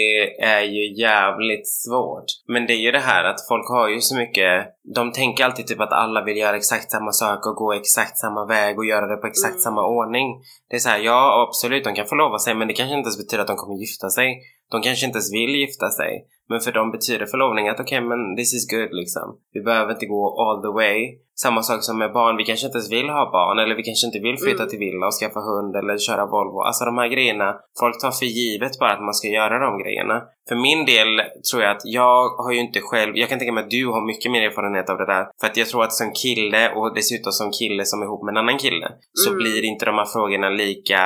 är 0.57 0.65
ju 0.75 0.83
jävligt 1.05 1.67
svårt. 1.83 2.29
Men 2.53 2.61
det 2.67 2.73
är 2.73 2.83
ju 2.87 2.91
det 2.91 3.05
här 3.11 3.23
att 3.23 3.47
folk 3.51 3.67
har 3.69 3.87
ju 3.89 3.99
så 4.01 4.15
mycket, 4.15 4.51
de 4.95 5.11
tänker 5.11 5.45
alltid 5.45 5.67
typ 5.67 5.81
att 5.81 5.93
alla 6.03 6.23
vill 6.23 6.37
göra 6.37 6.55
exakt 6.55 6.91
samma 6.91 7.11
sak 7.11 7.45
och 7.47 7.55
gå 7.55 7.73
exakt 7.73 8.17
samma 8.17 8.45
väg 8.45 8.77
och 8.79 8.85
göra 8.85 9.07
det 9.07 9.17
på 9.21 9.27
exakt 9.27 9.51
Mm. 9.51 9.61
samma 9.61 9.83
ordning. 9.87 10.27
Det 10.69 10.75
är 10.75 10.79
så 10.79 10.89
här, 10.89 10.99
ja 10.99 11.47
absolut 11.47 11.83
de 11.83 11.93
kan 11.93 12.05
förlova 12.05 12.37
sig 12.39 12.55
men 12.55 12.67
det 12.67 12.73
kanske 12.73 12.95
inte 12.97 13.07
ens 13.07 13.17
betyder 13.17 13.41
att 13.41 13.47
de 13.47 13.57
kommer 13.57 13.79
gifta 13.79 14.09
sig. 14.09 14.27
De 14.71 14.81
kanske 14.81 15.05
inte 15.05 15.17
ens 15.17 15.33
vill 15.33 15.55
gifta 15.55 15.89
sig. 15.89 16.11
Men 16.49 16.59
för 16.59 16.71
dem 16.71 16.91
betyder 16.91 17.25
förlovning 17.25 17.67
att 17.67 17.79
okej 17.79 18.01
men 18.01 18.35
this 18.37 18.53
is 18.53 18.71
good 18.71 18.89
liksom. 18.91 19.37
Vi 19.53 19.61
behöver 19.61 19.91
inte 19.93 20.05
gå 20.05 20.23
all 20.41 20.61
the 20.61 20.73
way. 20.81 21.17
Samma 21.35 21.61
sak 21.63 21.83
som 21.83 21.97
med 21.97 22.13
barn, 22.13 22.37
vi 22.37 22.43
kanske 22.43 22.65
inte 22.65 22.77
ens 22.77 22.91
vill 22.91 23.09
ha 23.09 23.31
barn 23.31 23.59
eller 23.59 23.75
vi 23.75 23.83
kanske 23.83 24.07
inte 24.07 24.19
vill 24.19 24.37
flytta 24.37 24.63
Mm. 24.63 24.69
till 24.69 24.79
villa 24.79 25.05
och 25.07 25.13
skaffa 25.19 25.39
hund 25.39 25.75
eller 25.75 25.97
köra 25.97 26.25
Volvo. 26.25 26.59
Alltså 26.67 26.85
de 26.85 26.97
här 26.97 27.07
grejerna, 27.07 27.55
folk 27.79 27.95
tar 28.01 28.11
för 28.11 28.25
givet 28.25 28.79
bara 28.79 28.91
att 28.93 29.01
man 29.09 29.13
ska 29.13 29.27
göra 29.27 29.59
de 29.65 29.71
grejerna. 29.83 30.17
För 30.49 30.55
min 30.55 30.85
del 30.85 31.11
tror 31.51 31.61
jag 31.63 31.71
att 31.75 31.81
jag 31.85 32.29
har 32.43 32.51
ju 32.51 32.59
inte 32.59 32.79
själv, 32.81 33.11
jag 33.17 33.29
kan 33.29 33.39
tänka 33.39 33.51
mig 33.53 33.63
att 33.63 33.69
du 33.69 33.85
har 33.87 34.01
mycket 34.11 34.31
mer 34.31 34.41
erfarenhet 34.47 34.89
av 34.89 34.97
det 34.97 35.05
där. 35.05 35.23
För 35.39 35.47
att 35.47 35.57
jag 35.57 35.67
tror 35.67 35.83
att 35.83 35.93
som 35.93 36.11
kille 36.23 36.63
och 36.75 36.93
dessutom 36.95 37.31
som 37.31 37.51
kille 37.59 37.85
som 37.85 38.01
är 38.01 38.05
ihop 38.05 38.23
med 38.25 38.31
en 38.33 38.37
annan 38.37 38.57
kille 38.57 38.87
så 39.13 39.29
Mm. 39.29 39.37
blir 39.41 39.61
inte 39.65 39.85
de 39.85 39.95
här 39.95 40.05
frågorna 40.05 40.49
lika 40.49 41.01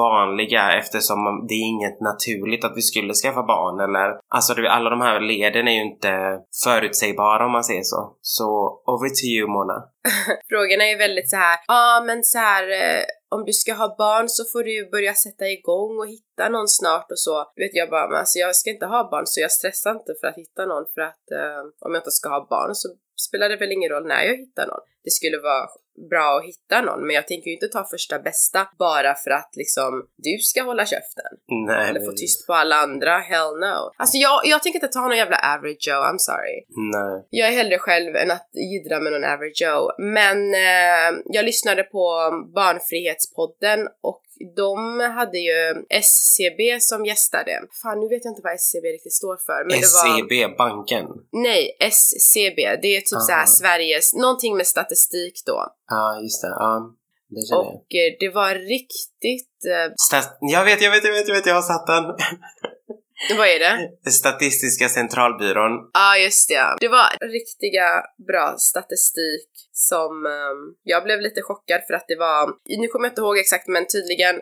vanliga 0.00 0.72
eftersom 0.80 1.46
det 1.48 1.54
är 1.54 1.64
inget 1.74 2.00
naturligt 2.00 2.64
att 2.64 2.76
vi 2.76 2.82
skulle 2.82 3.12
skaffa 3.14 3.42
barn 3.42 3.80
eller 3.86 4.08
alltså 4.36 4.54
det, 4.54 4.70
alla 4.70 4.85
alla 4.86 4.96
de 4.96 5.04
här 5.04 5.20
leden 5.20 5.68
är 5.68 5.72
ju 5.72 5.82
inte 5.82 6.12
förutsägbara 6.64 7.46
om 7.46 7.52
man 7.52 7.64
säger 7.64 7.82
så. 7.82 8.16
Så 8.20 8.48
over 8.92 9.08
to 9.08 9.24
you 9.34 9.48
Mona. 9.48 9.78
Frågorna 10.50 10.84
är 10.84 10.90
ju 10.90 10.96
väldigt 10.96 11.30
så 11.30 11.36
här, 11.36 11.58
ja 11.66 11.98
ah, 11.98 12.04
men 12.04 12.24
så 12.24 12.38
här 12.38 12.64
eh, 12.70 13.04
om 13.34 13.44
du 13.44 13.52
ska 13.52 13.72
ha 13.74 13.96
barn 13.98 14.28
så 14.28 14.42
får 14.52 14.64
du 14.64 14.90
börja 14.90 15.14
sätta 15.14 15.44
igång 15.56 15.98
och 15.98 16.08
hitta 16.08 16.48
någon 16.48 16.68
snart 16.68 17.10
och 17.10 17.18
så. 17.26 17.36
Du 17.54 17.62
vet 17.64 17.74
jag 17.74 17.90
bara, 17.90 18.08
men 18.08 18.18
alltså 18.18 18.38
jag 18.38 18.56
ska 18.56 18.70
inte 18.70 18.86
ha 18.86 19.10
barn 19.10 19.26
så 19.26 19.40
jag 19.40 19.52
stressar 19.52 19.90
inte 19.90 20.12
för 20.20 20.26
att 20.28 20.36
hitta 20.42 20.66
någon 20.66 20.86
för 20.94 21.00
att 21.00 21.26
eh, 21.38 21.60
om 21.84 21.90
jag 21.94 22.00
inte 22.00 22.18
ska 22.18 22.28
ha 22.28 22.46
barn 22.50 22.74
så 22.74 22.88
spelar 23.26 23.48
det 23.48 23.56
väl 23.56 23.72
ingen 23.72 23.90
roll 23.90 24.06
när 24.06 24.22
jag 24.24 24.36
hittar 24.36 24.66
någon. 24.66 24.84
Det 25.04 25.12
skulle 25.18 25.38
vara 25.38 25.66
bra 26.10 26.38
att 26.38 26.44
hitta 26.44 26.80
någon 26.80 27.06
men 27.06 27.14
jag 27.14 27.26
tänker 27.28 27.46
ju 27.48 27.54
inte 27.54 27.68
ta 27.68 27.84
första 27.90 28.18
bästa 28.18 28.68
bara 28.78 29.14
för 29.14 29.30
att 29.30 29.50
liksom 29.56 30.06
du 30.16 30.38
ska 30.38 30.62
hålla 30.62 30.86
käften. 30.86 31.32
Nej, 31.66 31.88
Eller 31.88 32.00
få 32.00 32.12
tyst 32.12 32.46
på 32.46 32.54
alla 32.54 32.76
andra, 32.76 33.18
hell 33.18 33.58
no. 33.60 33.92
Alltså 33.96 34.16
jag, 34.16 34.40
jag 34.44 34.62
tänker 34.62 34.76
inte 34.76 34.88
ta 34.88 35.00
någon 35.00 35.16
jävla 35.16 35.36
average 35.54 35.88
Joe, 35.88 36.02
I'm 36.08 36.18
sorry. 36.18 36.56
Nej. 36.94 37.26
Jag 37.30 37.48
är 37.48 37.52
hellre 37.52 37.78
själv 37.78 38.16
än 38.16 38.30
att 38.30 38.50
jiddra 38.72 39.00
med 39.00 39.12
någon 39.12 39.24
average 39.24 39.62
Joe. 39.62 39.90
Men 39.98 40.54
eh, 40.54 41.20
jag 41.24 41.44
lyssnade 41.44 41.82
på 41.82 42.30
Barnfrihetspodden 42.54 43.88
och 44.02 44.22
de 44.56 45.00
hade 45.00 45.38
ju 45.38 45.58
SCB 45.90 46.80
som 46.80 47.04
gästade. 47.04 47.52
Fan, 47.82 48.00
nu 48.00 48.08
vet 48.08 48.24
jag 48.24 48.30
inte 48.32 48.42
vad 48.44 48.54
SCB 48.54 48.88
riktigt 48.88 49.12
står 49.22 49.36
för. 49.46 49.60
Men 49.68 49.80
det 49.80 49.86
var... 49.96 50.56
Banken. 50.58 51.06
Nej, 51.32 51.76
SCB. 51.80 52.60
Det 52.82 52.96
är 52.96 53.00
typ 53.00 53.22
så 53.28 53.32
här 53.32 53.38
Aha. 53.38 53.46
Sveriges, 53.46 54.14
någonting 54.14 54.56
med 54.56 54.66
statistik 54.66 55.42
då. 55.46 55.66
Ja, 55.86 56.20
just 56.22 56.42
det. 56.42 56.48
Ja, 56.48 56.94
det 57.28 57.40
känner 57.48 57.62
jag. 57.62 57.74
Och 57.74 57.94
eh, 57.94 58.10
det 58.20 58.28
var 58.40 58.54
riktigt... 58.54 59.56
Eh, 59.74 59.92
Stat- 60.10 60.38
jag 60.40 60.64
vet, 60.64 60.82
jag 60.82 60.90
vet, 60.90 61.04
jag 61.04 61.12
vet, 61.12 61.28
jag 61.28 61.34
vet, 61.34 61.46
jag 61.46 61.54
har 61.54 61.62
satt 61.72 61.86
den. 61.86 62.04
Vad 63.36 63.48
är 63.48 63.58
det? 63.58 64.10
Statistiska 64.10 64.88
centralbyrån. 64.88 65.72
Ja, 65.72 66.00
ah, 66.12 66.16
just 66.16 66.48
det. 66.48 66.76
Det 66.80 66.88
var 66.88 67.28
riktiga 67.32 68.02
bra 68.26 68.56
statistik 68.58 69.48
som 69.72 70.26
ehm, 70.26 70.74
jag 70.82 71.04
blev 71.04 71.20
lite 71.20 71.42
chockad 71.42 71.80
för 71.86 71.94
att 71.94 72.04
det 72.08 72.16
var, 72.16 72.52
nu 72.80 72.88
kommer 72.88 73.06
jag 73.06 73.12
inte 73.12 73.20
ihåg 73.20 73.38
exakt, 73.38 73.68
men 73.68 73.86
tydligen 73.86 74.40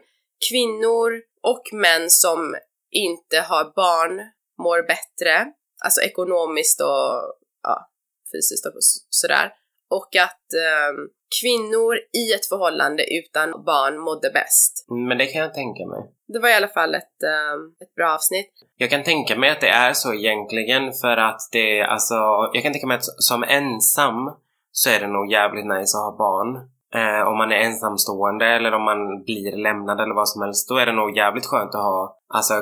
kvinnor 0.51 1.11
och 1.43 1.63
män 1.73 2.11
som 2.11 2.57
inte 2.91 3.39
har 3.41 3.65
barn 3.65 4.21
mår 4.63 4.83
bättre, 4.83 5.47
alltså 5.85 6.01
ekonomiskt 6.01 6.81
och 6.81 7.35
ja, 7.63 7.91
fysiskt 8.33 8.67
och 8.67 8.73
så- 8.79 9.07
sådär. 9.11 9.53
Och 9.91 10.17
att 10.17 10.53
ehm, 10.53 11.09
kvinnor 11.41 11.95
i 11.97 12.33
ett 12.37 12.47
förhållande 12.47 13.03
utan 13.19 13.65
barn 13.65 13.99
mådde 13.99 14.31
bäst. 14.31 14.87
Men 15.09 15.19
det 15.19 15.27
kan 15.27 15.41
jag 15.41 15.55
tänka 15.55 15.87
mig. 15.87 16.01
Det 16.29 16.39
var 16.39 16.49
i 16.49 16.55
alla 16.55 16.69
fall 16.69 16.95
ett, 16.95 17.23
ehm, 17.23 17.63
ett 17.81 17.95
bra 17.95 18.15
avsnitt. 18.15 18.53
Jag 18.77 18.91
kan 18.91 19.03
tänka 19.03 19.37
mig 19.37 19.51
att 19.51 19.61
det 19.61 19.69
är 19.69 19.93
så 19.93 20.15
egentligen 20.15 20.93
för 20.93 21.17
att 21.17 21.41
det, 21.53 21.83
alltså, 21.83 22.15
jag 22.53 22.63
kan 22.63 22.73
tänka 22.73 22.87
mig 22.87 22.97
att 22.97 23.05
som 23.19 23.45
ensam 23.45 24.33
så 24.73 24.91
är 24.91 25.01
det 25.01 25.07
nog 25.07 25.33
jävligt 25.33 25.67
nice 25.67 25.99
att 25.99 26.05
ha 26.05 26.17
barn. 26.19 26.51
Eh, 26.95 27.29
om 27.29 27.39
man 27.39 27.53
är 27.53 27.57
ensamstående 27.57 28.47
eller 28.47 28.75
om 28.75 28.83
man 28.83 29.25
blir 29.25 29.57
lämnad 29.57 30.01
eller 30.01 30.15
vad 30.15 30.29
som 30.29 30.43
helst, 30.43 30.69
då 30.69 30.77
är 30.77 30.87
det 30.87 30.93
nog 30.93 31.17
jävligt 31.17 31.47
skönt 31.47 31.75
att 31.75 31.83
ha, 31.83 32.19
alltså, 32.35 32.55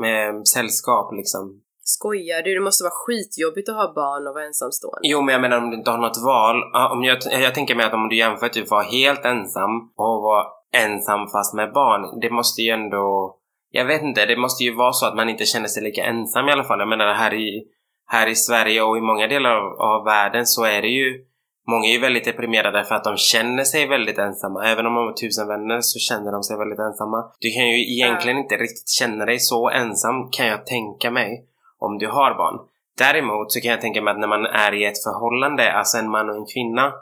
med 0.00 0.48
sällskap 0.48 1.12
liksom. 1.12 1.62
Skojar 1.82 2.42
du? 2.42 2.54
Det 2.54 2.60
måste 2.60 2.84
vara 2.84 3.00
skitjobbigt 3.02 3.68
att 3.68 3.74
ha 3.74 3.92
barn 3.94 4.26
och 4.28 4.34
vara 4.34 4.44
ensamstående. 4.44 5.00
Jo, 5.02 5.22
men 5.22 5.32
jag 5.32 5.42
menar 5.42 5.58
om 5.58 5.70
du 5.70 5.76
inte 5.76 5.90
har 5.90 5.98
något 5.98 6.22
val. 6.24 6.56
Om 6.92 7.04
jag, 7.04 7.18
jag 7.46 7.54
tänker 7.54 7.74
mig 7.74 7.86
att 7.86 7.94
om 7.94 8.08
du 8.08 8.16
jämför 8.16 8.48
typ 8.48 8.70
vara 8.70 8.82
helt 8.82 9.24
ensam 9.24 9.70
och 9.96 10.22
vara 10.22 10.46
ensam 10.72 11.28
fast 11.28 11.54
med 11.54 11.72
barn, 11.72 12.20
det 12.20 12.30
måste 12.30 12.62
ju 12.62 12.70
ändå... 12.70 13.36
Jag 13.70 13.84
vet 13.84 14.02
inte, 14.02 14.26
det 14.26 14.36
måste 14.36 14.64
ju 14.64 14.74
vara 14.74 14.92
så 14.92 15.06
att 15.06 15.16
man 15.16 15.28
inte 15.28 15.44
känner 15.44 15.68
sig 15.68 15.82
lika 15.82 16.04
ensam 16.04 16.48
i 16.48 16.52
alla 16.52 16.64
fall. 16.64 16.78
Jag 16.78 16.88
menar 16.88 17.14
här 17.14 17.34
i, 17.34 17.64
här 18.06 18.26
i 18.26 18.34
Sverige 18.34 18.82
och 18.82 18.98
i 18.98 19.00
många 19.00 19.26
delar 19.26 19.50
av, 19.50 19.80
av 19.80 20.04
världen 20.04 20.46
så 20.46 20.64
är 20.64 20.82
det 20.82 20.88
ju... 20.88 21.26
Många 21.68 21.88
är 21.88 21.92
ju 21.92 22.00
väldigt 22.00 22.24
deprimerade 22.24 22.84
för 22.84 22.94
att 22.94 23.04
de 23.04 23.16
känner 23.16 23.64
sig 23.64 23.88
väldigt 23.88 24.18
ensamma. 24.18 24.64
Även 24.64 24.86
om 24.86 24.94
de 24.94 25.06
har 25.06 25.12
tusen 25.12 25.48
vänner 25.48 25.80
så 25.80 25.98
känner 25.98 26.32
de 26.32 26.42
sig 26.42 26.58
väldigt 26.58 26.78
ensamma. 26.78 27.32
Du 27.40 27.50
kan 27.50 27.68
ju 27.68 27.92
egentligen 27.92 28.38
inte 28.38 28.54
riktigt 28.54 28.88
känna 28.88 29.24
dig 29.24 29.38
så 29.38 29.70
ensam 29.70 30.30
kan 30.30 30.46
jag 30.46 30.66
tänka 30.66 31.10
mig 31.10 31.46
om 31.80 31.98
du 31.98 32.06
har 32.06 32.34
barn. 32.34 32.58
Däremot 32.98 33.52
så 33.52 33.60
kan 33.60 33.70
jag 33.70 33.80
tänka 33.80 34.02
mig 34.02 34.12
att 34.12 34.20
när 34.20 34.28
man 34.28 34.46
är 34.46 34.74
i 34.74 34.84
ett 34.84 35.02
förhållande, 35.02 35.72
alltså 35.72 35.98
en 35.98 36.10
man 36.10 36.30
och 36.30 36.36
en 36.36 36.46
kvinna, 36.54 36.92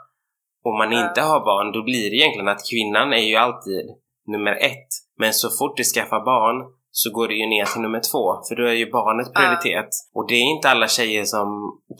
och 0.65 0.73
man 0.73 0.93
inte 0.93 1.21
har 1.21 1.39
barn, 1.39 1.71
då 1.71 1.83
blir 1.83 2.09
det 2.09 2.15
egentligen 2.15 2.47
att 2.47 2.69
kvinnan 2.69 3.13
är 3.13 3.25
ju 3.29 3.35
alltid 3.35 3.85
nummer 4.27 4.51
ett. 4.51 4.87
Men 5.17 5.33
så 5.33 5.49
fort 5.57 5.77
du 5.77 5.83
skaffar 5.83 6.25
barn 6.25 6.57
så 6.91 7.11
går 7.11 7.27
det 7.27 7.33
ju 7.33 7.47
ner 7.47 7.65
till 7.65 7.81
nummer 7.81 8.01
två, 8.11 8.23
för 8.47 8.55
då 8.55 8.63
är 8.63 8.73
ju 8.73 8.91
barnet 8.91 9.33
prioritet. 9.33 9.89
Och 10.15 10.27
det 10.27 10.35
är 10.35 10.55
inte 10.55 10.69
alla 10.69 10.87
tjejer 10.87 11.23
som 11.23 11.47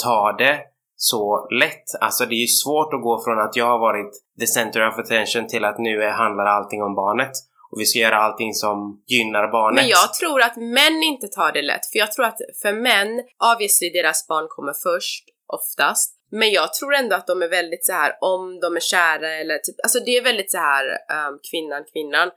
tar 0.04 0.38
det 0.38 0.60
så 0.96 1.48
lätt. 1.62 1.88
Alltså 2.02 2.26
det 2.26 2.36
är 2.36 2.46
ju 2.48 2.48
svårt 2.48 2.94
att 2.94 3.02
gå 3.02 3.24
från 3.24 3.40
att 3.40 3.56
jag 3.56 3.66
har 3.66 3.80
varit 3.80 4.12
the 4.40 4.48
center 4.48 4.88
of 4.88 5.00
attention 5.00 5.48
till 5.48 5.66
att 5.66 5.80
nu 5.80 6.10
handlar 6.10 6.46
allting 6.46 6.84
om 6.84 6.96
barnet. 6.96 7.32
Och 7.72 7.82
vi 7.82 7.86
ska 7.86 8.00
göra 8.00 8.18
allting 8.18 8.54
som 8.54 9.04
gynnar 9.08 9.52
barnet. 9.52 9.82
Men 9.82 9.90
jag 9.90 10.14
tror 10.14 10.42
att 10.42 10.56
män 10.56 11.04
inte 11.04 11.28
tar 11.28 11.52
det 11.52 11.62
lätt, 11.62 11.86
för 11.92 12.00
jag 12.00 12.12
tror 12.12 12.26
att 12.26 12.38
för 12.62 12.74
män, 12.74 13.24
obviously 13.54 13.90
deras 13.90 14.28
barn 14.28 14.48
kommer 14.50 14.74
först, 14.74 15.24
oftast. 15.54 16.16
Men 16.32 16.52
jag 16.52 16.74
tror 16.74 16.96
ändå 16.96 17.16
att 17.16 17.28
de 17.28 17.42
är 17.42 17.50
väldigt 17.50 17.86
så 17.86 17.94
här 17.94 18.12
om 18.22 18.60
de 18.60 18.76
är 18.76 18.80
kära 18.80 19.30
eller 19.42 19.58
typ, 19.58 19.76
alltså 19.84 20.00
det 20.00 20.18
är 20.18 20.24
väldigt 20.24 20.52
så 20.52 20.58
här 20.58 20.86
um, 20.86 21.40
kvinnan, 21.52 21.84
kvinnan. 21.94 22.30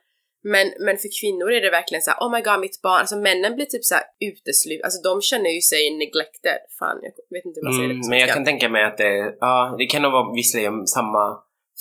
Men, 0.45 0.67
men 0.87 0.97
för 1.03 1.11
kvinnor 1.21 1.53
är 1.53 1.61
det 1.61 1.71
verkligen 1.71 2.03
så 2.03 2.11
här, 2.11 2.19
oh 2.25 2.31
my 2.35 2.41
god 2.41 2.61
mitt 2.61 2.83
barn, 2.83 3.01
alltså 3.01 3.17
männen 3.17 3.55
blir 3.55 3.67
typ 3.67 3.85
så 3.85 3.95
här 3.95 4.05
uteslut, 4.31 4.83
alltså 4.85 5.03
de 5.09 5.23
känner 5.23 5.51
ju 5.51 5.61
sig 5.61 5.99
neglected. 6.03 6.61
Fan, 6.79 6.99
jag 7.03 7.13
vet 7.37 7.45
inte 7.45 7.61
hur 7.61 7.65
man 7.65 7.75
säger 7.75 7.89
det 7.89 7.95
Mm, 7.95 8.03
på 8.03 8.09
men 8.09 8.19
jag 8.19 8.29
kan 8.29 8.45
tänka 8.45 8.69
mig 8.69 8.85
att 8.85 8.99
det, 8.99 9.37
ja, 9.41 9.75
det 9.79 9.87
kan 9.87 10.03
nog 10.03 10.13
vara 10.13 10.35
visserligen 10.35 10.87
samma 10.87 11.23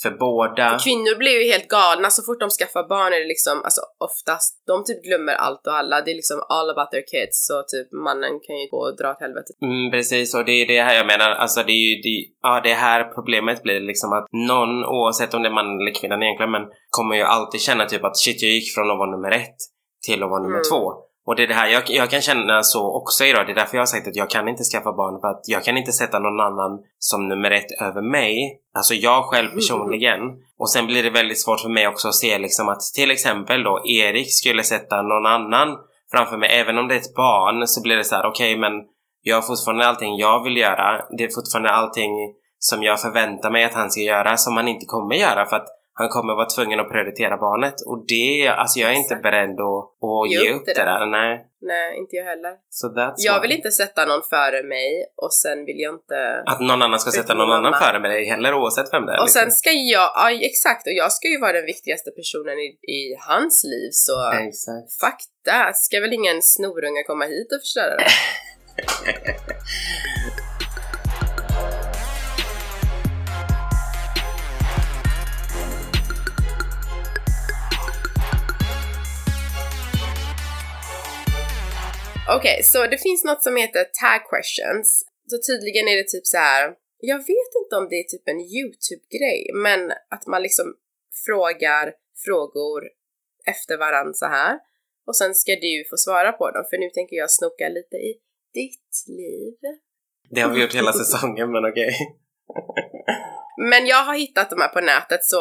för 0.02 0.10
båda. 0.26 0.78
Kvinnor 0.86 1.14
blir 1.22 1.36
ju 1.40 1.44
helt 1.52 1.68
galna 1.68 2.08
så 2.16 2.22
fort 2.26 2.40
de 2.44 2.48
skaffar 2.58 2.84
barn 2.94 3.12
är 3.16 3.20
det 3.24 3.30
liksom, 3.34 3.56
alltså 3.66 3.82
oftast, 4.08 4.50
de 4.70 4.76
typ 4.84 5.00
glömmer 5.08 5.34
allt 5.46 5.66
och 5.68 5.76
alla. 5.80 5.96
Det 6.04 6.10
är 6.14 6.18
liksom 6.22 6.38
all 6.56 6.68
about 6.74 6.90
their 6.92 7.06
kids 7.12 7.36
så 7.48 7.56
typ 7.72 7.88
mannen 8.08 8.34
kan 8.46 8.56
ju 8.62 8.66
gå 8.74 8.80
och 8.86 8.96
dra 9.00 9.08
åt 9.12 9.20
helvete. 9.26 9.50
Mm, 9.70 9.90
precis, 9.94 10.28
och 10.36 10.44
det 10.48 10.52
är 10.62 10.66
det 10.72 10.82
här 10.86 10.94
jag 11.00 11.06
menar. 11.12 11.30
Alltså 11.42 11.60
det 11.68 11.72
är 11.80 11.86
ju 11.92 11.96
det, 12.06 12.18
ja, 12.42 12.52
det 12.68 12.76
här 12.86 13.00
problemet 13.16 13.58
blir 13.62 13.80
liksom 13.80 14.10
att 14.16 14.26
någon, 14.50 14.72
oavsett 14.96 15.34
om 15.34 15.42
det 15.42 15.48
är 15.52 15.58
man 15.60 15.80
eller 15.80 15.94
kvinnan 16.00 16.22
egentligen, 16.22 16.52
men 16.56 16.64
kommer 16.96 17.14
ju 17.16 17.22
alltid 17.22 17.60
känna 17.60 17.84
typ 17.86 18.04
att 18.04 18.16
shit, 18.22 18.42
jag 18.42 18.52
gick 18.52 18.74
från 18.74 18.90
att 18.90 18.98
vara 19.02 19.10
nummer 19.10 19.30
ett 19.30 19.60
till 20.06 20.22
att 20.22 20.30
vara 20.30 20.42
nummer 20.42 20.62
Mm. 20.62 20.70
två. 20.70 20.82
Och 21.26 21.36
det 21.36 21.42
är 21.42 21.46
det 21.46 21.54
här, 21.54 21.68
jag, 21.68 21.82
jag 21.86 22.10
kan 22.10 22.20
känna 22.20 22.62
så 22.62 22.96
också 23.00 23.24
idag. 23.24 23.46
Det 23.46 23.52
är 23.52 23.54
därför 23.54 23.76
jag 23.76 23.80
har 23.82 23.86
sagt 23.86 24.08
att 24.08 24.16
jag 24.16 24.30
kan 24.30 24.48
inte 24.48 24.64
skaffa 24.64 24.92
barn 24.92 25.20
för 25.20 25.28
att 25.28 25.42
jag 25.46 25.64
kan 25.64 25.76
inte 25.76 25.92
sätta 25.92 26.18
någon 26.18 26.40
annan 26.40 26.80
som 26.98 27.28
nummer 27.28 27.50
ett 27.50 27.80
över 27.80 28.02
mig. 28.02 28.60
Alltså 28.74 28.94
jag 28.94 29.24
själv 29.24 29.48
personligen. 29.48 30.20
Och 30.58 30.70
sen 30.70 30.86
blir 30.86 31.02
det 31.02 31.10
väldigt 31.10 31.40
svårt 31.40 31.60
för 31.60 31.68
mig 31.68 31.88
också 31.88 32.08
att 32.08 32.14
se 32.14 32.38
liksom 32.38 32.68
att 32.68 32.80
till 32.94 33.10
exempel 33.10 33.62
då 33.62 33.82
Erik 33.86 34.32
skulle 34.32 34.62
sätta 34.62 35.02
någon 35.02 35.26
annan 35.26 35.76
framför 36.12 36.36
mig. 36.36 36.48
Även 36.52 36.78
om 36.78 36.88
det 36.88 36.94
är 36.94 36.98
ett 36.98 37.14
barn 37.14 37.66
så 37.66 37.82
blir 37.82 37.96
det 37.96 38.04
så 38.04 38.14
här: 38.16 38.26
okej 38.26 38.58
men 38.58 38.72
jag 39.22 39.36
har 39.36 39.42
fortfarande 39.42 39.86
allting 39.86 40.16
jag 40.16 40.44
vill 40.44 40.56
göra. 40.56 41.04
Det 41.18 41.24
är 41.24 41.34
fortfarande 41.34 41.70
allting 41.70 42.12
som 42.58 42.82
jag 42.82 43.00
förväntar 43.00 43.50
mig 43.50 43.64
att 43.64 43.74
han 43.74 43.90
ska 43.90 44.00
göra 44.00 44.36
som 44.36 44.56
han 44.56 44.68
inte 44.68 44.86
kommer 44.86 45.14
göra 45.14 45.46
för 45.46 45.56
att 45.56 45.68
han 45.94 46.08
kommer 46.08 46.34
vara 46.34 46.46
tvungen 46.56 46.80
att 46.80 46.90
prioritera 46.90 47.36
barnet. 47.36 47.74
Och 47.86 48.04
det, 48.08 48.48
alltså 48.48 48.78
jag 48.80 48.90
är 48.90 48.94
inte 48.94 49.14
Exakt. 49.14 49.22
beredd 49.22 49.56
att, 49.60 49.82
att 50.08 50.30
Ge 50.30 50.50
upp 50.54 50.66
det 50.66 50.74
där. 50.74 50.86
där. 50.86 51.06
Nej. 51.06 51.46
Nej, 51.64 51.98
inte 51.98 52.16
jag 52.16 52.24
heller. 52.24 52.52
Så 52.70 52.86
that's 52.88 53.14
Jag 53.16 53.40
vill 53.40 53.52
inte 53.52 53.70
sätta 53.70 54.04
någon 54.06 54.22
före 54.30 54.62
mig 54.62 54.88
och 55.16 55.32
sen 55.34 55.64
vill 55.64 55.80
jag 55.84 55.94
inte... 55.94 56.42
Att 56.46 56.60
någon 56.60 56.82
annan 56.82 56.98
ska 57.00 57.10
sätta 57.10 57.34
någon 57.34 57.48
mamma. 57.48 57.68
annan 57.68 57.80
före 57.80 58.00
mig 58.00 58.24
heller 58.24 58.54
oavsett 58.54 58.88
vem 58.92 59.06
det 59.06 59.12
är. 59.12 59.18
Och 59.18 59.24
liksom. 59.24 59.40
sen 59.42 59.50
ska 59.50 59.70
jag, 59.70 60.08
ja 60.14 60.30
exakt, 60.50 60.86
och 60.86 60.92
jag 60.92 61.12
ska 61.12 61.28
ju 61.28 61.40
vara 61.40 61.52
den 61.52 61.66
viktigaste 61.66 62.10
personen 62.10 62.58
i, 62.58 62.68
i 62.98 63.00
hans 63.28 63.64
liv 63.64 63.88
så 63.92 64.16
Exakt. 64.32 64.92
fuck 65.02 65.20
that, 65.48 65.76
ska 65.76 66.00
väl 66.00 66.12
ingen 66.12 66.42
snorunge 66.42 67.02
komma 67.02 67.24
hit 67.24 67.48
och 67.54 67.60
förstöra 67.60 67.96
det? 67.96 68.10
Okej, 82.36 82.62
så 82.62 82.86
det 82.86 82.98
finns 82.98 83.24
något 83.24 83.42
som 83.42 83.56
heter 83.56 83.84
tag 83.84 84.20
questions. 84.30 84.88
Så 85.30 85.36
tydligen 85.48 85.88
är 85.88 85.96
det 85.96 86.08
typ 86.08 86.26
så 86.26 86.36
här. 86.36 86.74
jag 86.98 87.18
vet 87.18 87.52
inte 87.60 87.76
om 87.76 87.88
det 87.90 87.96
är 88.02 88.06
typ 88.12 88.28
en 88.28 88.40
YouTube-grej, 88.56 89.40
men 89.54 89.80
att 90.14 90.26
man 90.26 90.42
liksom 90.42 90.74
frågar 91.26 91.92
frågor 92.24 92.82
efter 93.52 93.76
varann 93.76 94.14
så 94.14 94.26
här. 94.26 94.58
Och 95.06 95.16
sen 95.16 95.34
ska 95.34 95.52
du 95.52 95.84
få 95.90 95.96
svara 95.96 96.32
på 96.32 96.50
dem, 96.50 96.64
för 96.70 96.78
nu 96.78 96.90
tänker 96.90 97.16
jag 97.16 97.30
snoka 97.30 97.68
lite 97.68 97.96
i 97.96 98.12
ditt 98.54 98.94
liv. 99.06 99.54
Det 100.30 100.40
har 100.40 100.50
vi 100.54 100.60
gjort 100.62 100.74
hela 100.74 100.92
säsongen 100.92 101.52
men 101.52 101.64
okej. 101.64 101.92
Men 103.70 103.86
jag 103.86 104.04
har 104.04 104.14
hittat 104.14 104.50
de 104.50 104.60
här 104.60 104.68
på 104.68 104.80
nätet 104.80 105.24
så 105.24 105.40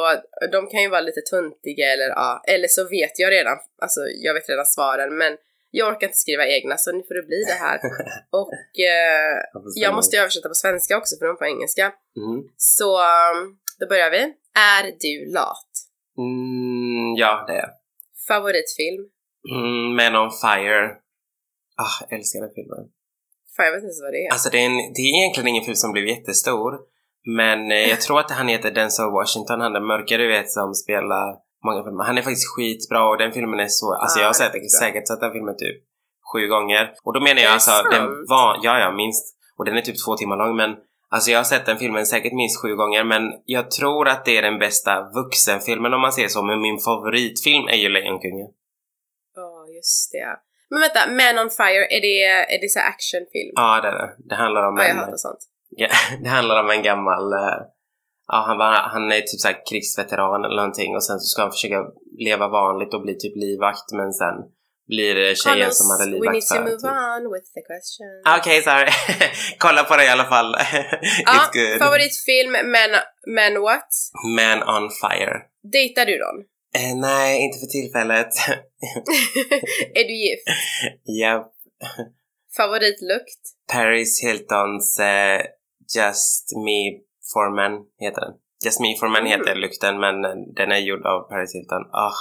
de 0.52 0.68
kan 0.68 0.82
ju 0.82 0.90
vara 0.90 1.02
lite 1.02 1.22
tuntiga 1.22 1.94
eller 1.94 2.08
ja, 2.08 2.44
eller 2.48 2.68
så 2.68 2.90
vet 2.90 3.20
jag 3.20 3.32
redan, 3.32 3.58
alltså 3.82 4.02
jag 4.24 4.34
vet 4.34 4.50
redan 4.50 4.66
svaren 4.66 5.18
men 5.18 5.38
jag 5.72 5.90
orkar 5.92 6.08
inte 6.08 6.18
skriva 6.18 6.46
egna 6.48 6.78
så 6.78 6.92
nu 6.92 7.04
får 7.08 7.16
det 7.16 7.28
bli 7.32 7.44
det 7.52 7.60
här. 7.66 7.80
Och 8.42 8.54
eh, 8.80 9.38
jag 9.76 9.96
måste 9.96 10.18
översätta 10.18 10.48
på 10.50 10.56
svenska 10.56 10.98
också 10.98 11.16
för 11.20 11.26
de 11.26 11.38
på 11.38 11.46
engelska. 11.46 11.86
Mm. 12.18 12.38
Så 12.58 12.90
um, 13.00 13.58
då 13.80 13.88
börjar 13.88 14.12
vi. 14.12 14.22
Är 14.74 14.84
du 15.00 15.34
lat? 15.34 15.72
Mm, 16.18 17.16
ja, 17.16 17.44
det 17.48 17.54
är 17.54 17.58
jag. 17.58 17.72
Favoritfilm? 18.28 19.04
mm, 19.56 19.96
Men 19.96 20.16
on 20.16 20.32
Fire. 20.42 20.84
Ah, 21.86 22.16
älskar 22.16 22.40
den 22.42 22.54
filmen. 22.56 22.84
Fan 23.56 23.66
jag 23.66 23.74
vet 23.74 23.84
inte 23.84 24.04
vad 24.04 24.14
det 24.14 24.26
är. 24.26 24.32
Alltså 24.32 24.50
det 24.50 24.58
är, 24.58 24.66
en, 24.66 24.78
det 24.96 25.02
är 25.02 25.20
egentligen 25.20 25.48
ingen 25.48 25.64
film 25.64 25.76
som 25.76 25.92
blev 25.92 26.06
jättestor. 26.06 26.72
Men 27.26 27.72
eh, 27.72 27.90
jag 27.90 28.02
tror 28.02 28.20
att 28.20 28.32
han 28.32 28.48
heter 28.48 28.72
Denzel 28.72 29.12
Washington, 29.12 29.62
han 29.62 29.74
den 29.74 29.86
mörka 29.86 30.18
du 30.18 30.28
vet 30.28 30.52
som 30.52 30.74
spelar 30.74 31.28
många 31.66 31.84
filmer. 31.84 32.04
Han 32.04 32.18
är 32.18 32.22
faktiskt 32.22 32.56
skitbra 32.56 33.10
och 33.10 33.18
den 33.18 33.32
filmen 33.32 33.60
är 33.60 33.68
så, 33.68 33.94
alltså 33.94 34.20
Ah, 34.20 34.22
jag 34.22 34.30
har 34.30 34.34
sett, 34.34 34.52
bra. 34.52 34.62
säkert 34.80 35.08
sett 35.08 35.20
den 35.20 35.32
filmen 35.32 35.56
typ 35.58 35.78
sju 36.34 36.48
gånger. 36.48 36.94
Och 37.04 37.14
då 37.14 37.20
menar 37.20 37.42
jag 37.42 37.52
alltså, 37.54 37.72
sant? 37.72 37.88
den 37.92 38.06
var, 38.28 38.60
ja 38.64 38.80
ja 38.80 38.92
minst. 38.92 39.26
Och 39.58 39.66
den 39.66 39.78
är 39.78 39.82
typ 39.82 40.06
två 40.06 40.16
timmar 40.18 40.38
lång 40.38 40.56
men 40.56 40.76
Alltså 41.14 41.32
jag 41.32 41.40
har 41.40 41.44
sett 41.44 41.66
den 41.66 41.78
filmen 41.78 42.06
säkert 42.06 42.34
minst 42.34 42.62
sju 42.62 42.76
gånger 42.76 43.04
men 43.04 43.24
jag 43.46 43.72
tror 43.72 44.08
att 44.08 44.26
det 44.26 44.38
är 44.38 44.42
den 44.42 44.60
bästa 44.60 45.10
vuxenfilmen 45.16 45.94
om 45.94 46.02
man 46.02 46.12
säger 46.14 46.28
så. 46.28 46.44
Men 46.44 46.62
min 46.62 46.80
favoritfilm 46.80 47.68
är 47.68 47.76
ju 47.76 47.90
Lejonkungen. 47.90 48.48
Ja, 49.36 49.66
just 49.76 50.12
det. 50.12 50.30
Men 50.70 50.80
vänta, 50.82 51.00
Man 51.20 51.44
on 51.46 51.50
Fire, 51.50 51.86
är 51.96 52.02
det, 52.02 52.24
är 52.56 52.62
det 52.62 52.70
så 52.70 52.80
actionfilm? 52.80 53.52
Ja 53.56 53.82
det 53.82 53.88
är 53.88 53.92
det. 53.92 54.10
Det 54.30 54.36
handlar 54.36 54.68
om 54.68 54.78
Ja, 54.78 54.84
jag 54.84 54.92
en... 54.92 54.98
hatar 54.98 55.16
sånt. 55.18 55.40
Ja, 55.70 55.88
det 56.24 56.30
handlar 56.30 56.64
om 56.64 56.70
en 56.70 56.84
gammal... 56.84 57.34
ja, 58.32 58.38
han, 58.48 58.58
var, 58.58 58.72
han 58.96 59.12
är 59.12 59.22
typ 59.22 59.40
såhär 59.44 59.58
krigsveteran 59.70 60.46
eller 60.46 60.56
någonting 60.62 60.96
och 60.96 61.04
sen 61.08 61.20
så 61.20 61.28
ska 61.32 61.42
han 61.42 61.52
försöka 61.52 61.80
leva 62.28 62.48
vanligt 62.48 62.94
och 62.94 63.02
bli 63.02 63.14
typ 63.18 63.36
livvakt 63.36 63.88
men 64.00 64.10
sen 64.22 64.36
blir 64.88 65.16
det 65.16 65.36
tjejen 65.36 65.60
Carlos, 65.60 65.78
som 65.78 65.88
hade 65.94 66.06
we 66.06 66.12
need 66.12 66.22
livvakt 66.22 66.48
to 66.50 66.60
move 66.70 66.82
Typ. 66.86 67.00
on 67.14 67.22
with 67.34 67.48
the 67.58 67.64
question. 67.72 68.08
Ah, 68.26 68.38
Okej, 68.40 68.58
sorry. 68.70 68.92
Kolla 69.64 69.84
på 69.84 69.94
det 69.98 70.06
i 70.06 70.10
alla 70.16 70.28
fall. 70.34 70.50
Ja, 71.26 71.34
It's 71.36 71.52
good. 71.60 71.80
favoritfilm, 71.86 72.52
men, 72.76 72.92
men 73.38 73.52
what? 73.68 73.90
Man 74.40 74.58
on 74.76 74.86
fire. 75.04 75.36
Dejtar 75.76 76.06
du 76.06 76.18
dem? 76.26 76.38
Eh, 76.80 76.96
nej, 76.96 77.42
inte 77.46 77.58
för 77.60 77.70
tillfället. 77.78 78.32
är 80.00 80.04
du 80.04 80.14
gift? 80.26 80.48
ja, 81.04 81.52
Favoritlukt? 82.58 83.42
Paris 83.74 84.24
Hiltons 84.24 85.00
eh, 85.00 85.42
Just 85.98 86.46
Me 86.66 86.80
for 87.34 87.56
Men 87.56 87.72
heter 88.00 88.22
den. 88.22 88.34
Just 88.66 88.80
Me 88.80 88.90
for 89.00 89.08
Men 89.08 89.24
Mm. 89.26 89.32
heter 89.32 89.56
lukten 89.56 90.00
men 90.00 90.16
den 90.60 90.72
är 90.72 90.78
gjord 90.78 91.06
av 91.06 91.20
Paris 91.30 91.56
Hilton. 91.56 91.84
Ah, 92.06 92.18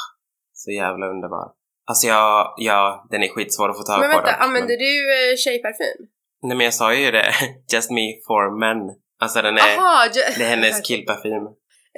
så 0.52 0.70
jävla 0.70 1.06
underbar. 1.06 1.46
Alltså 1.90 2.06
jag, 2.06 2.54
ja, 2.56 3.06
den 3.10 3.22
är 3.22 3.28
skitsvår 3.28 3.68
att 3.70 3.76
få 3.76 3.82
tag 3.82 4.00
Men 4.00 4.10
på. 4.10 4.16
vänta, 4.16 4.32
dock, 4.32 4.40
använder 4.40 4.68
men- 4.68 4.78
du 4.78 4.92
eh, 5.32 5.36
tjejparfym? 5.44 5.98
Nej 6.42 6.56
men 6.56 6.64
jag 6.64 6.74
sa 6.74 6.94
ju 6.94 7.10
det. 7.10 7.32
Just 7.74 7.90
Me 7.90 8.04
for 8.26 8.42
Men. 8.62 8.78
Alltså 9.22 9.42
den 9.42 9.56
är, 9.58 9.60
Aha, 9.78 10.04
ju- 10.14 10.20
det 10.38 10.44
är 10.44 10.48
hennes 10.48 10.80
killparfym. 10.88 11.44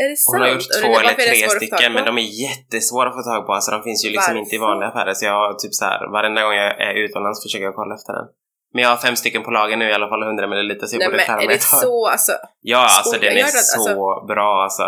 Är 0.02 0.08
det 0.08 0.16
sant? 0.16 0.32
Hon 0.34 0.40
har 0.40 0.48
gjort 0.54 0.68
två 0.82 0.88
det- 0.88 0.94
eller 1.00 1.02
varför 1.02 1.22
tre 1.30 1.48
stycken 1.48 1.92
men 1.92 2.04
de 2.04 2.18
är 2.18 2.28
jättesvåra 2.46 3.08
att 3.08 3.14
få 3.14 3.22
tag 3.22 3.46
på. 3.46 3.52
Alltså 3.52 3.70
de 3.70 3.82
finns 3.82 4.04
ju 4.06 4.10
liksom 4.10 4.36
inte 4.36 4.54
i 4.54 4.58
Varför? 4.58 4.68
vanliga 4.70 4.88
affärer 4.88 5.14
så 5.14 5.24
jag 5.26 5.32
har 5.42 5.54
typ 5.54 5.74
så 5.74 5.84
här 5.84 6.00
varenda 6.12 6.42
gång 6.44 6.54
jag 6.54 6.80
är 6.88 6.94
utomlands 7.04 7.42
försöker 7.44 7.64
jag 7.64 7.74
kolla 7.74 7.94
efter 7.94 8.12
den. 8.12 8.26
Men 8.72 8.82
jag 8.82 8.90
har 8.90 8.96
fem 8.96 9.16
stycken 9.16 9.42
på 9.42 9.50
lager 9.50 9.76
nu 9.76 9.88
i 9.88 9.92
alla 9.92 10.08
fall, 10.08 10.22
100 10.22 10.46
ml 10.46 10.70
så 10.80 10.96
jag 10.96 10.98
Nej 10.98 11.08
borde 11.08 11.24
men 11.28 11.44
är 11.44 11.48
det 11.48 11.62
så, 11.62 12.08
alltså? 12.08 12.32
Ja, 12.60 12.78
alltså 12.98 13.18
den 13.18 13.32
är 13.32 13.34
det? 13.34 13.48
så 13.48 13.78
Alltså- 13.78 14.26
bra 14.26 14.62
alltså. 14.62 14.86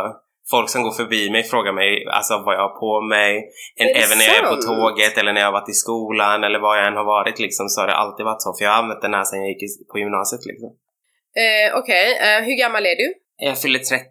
Folk 0.51 0.68
som 0.70 0.83
går 0.83 0.90
förbi 0.92 1.31
mig 1.31 1.42
frågar 1.42 1.73
mig 1.73 2.07
alltså 2.18 2.35
vad 2.47 2.55
jag 2.55 2.61
har 2.68 2.75
på 2.85 3.01
mig. 3.01 3.31
En, 3.77 3.88
även 3.88 4.18
när 4.18 4.25
jag 4.25 4.37
är 4.37 4.57
på 4.57 4.62
tåget 4.62 5.18
eller 5.18 5.33
när 5.33 5.40
jag 5.40 5.49
har 5.49 5.53
varit 5.61 5.68
i 5.68 5.73
skolan 5.73 6.44
eller 6.44 6.59
var 6.59 6.77
jag 6.77 6.87
än 6.87 6.97
har 6.97 7.05
varit 7.05 7.38
liksom 7.38 7.68
så 7.68 7.81
har 7.81 7.87
det 7.87 7.94
alltid 7.94 8.25
varit 8.27 8.42
så. 8.42 8.55
För 8.59 8.64
jag 8.64 8.73
har 8.73 8.79
använt 8.83 9.03
den 9.03 9.14
här 9.14 9.25
sedan 9.25 9.40
jag 9.40 9.49
gick 9.49 9.88
på 9.92 9.99
gymnasiet 9.99 10.47
liksom. 10.51 10.68
Eh, 11.42 11.79
Okej, 11.79 12.07
eh, 12.27 12.40
hur 12.47 12.57
gammal 12.62 12.87
är 12.87 12.97
du? 12.97 13.14
Jag 13.37 13.59
fyller 13.62 13.79
30 13.79 14.05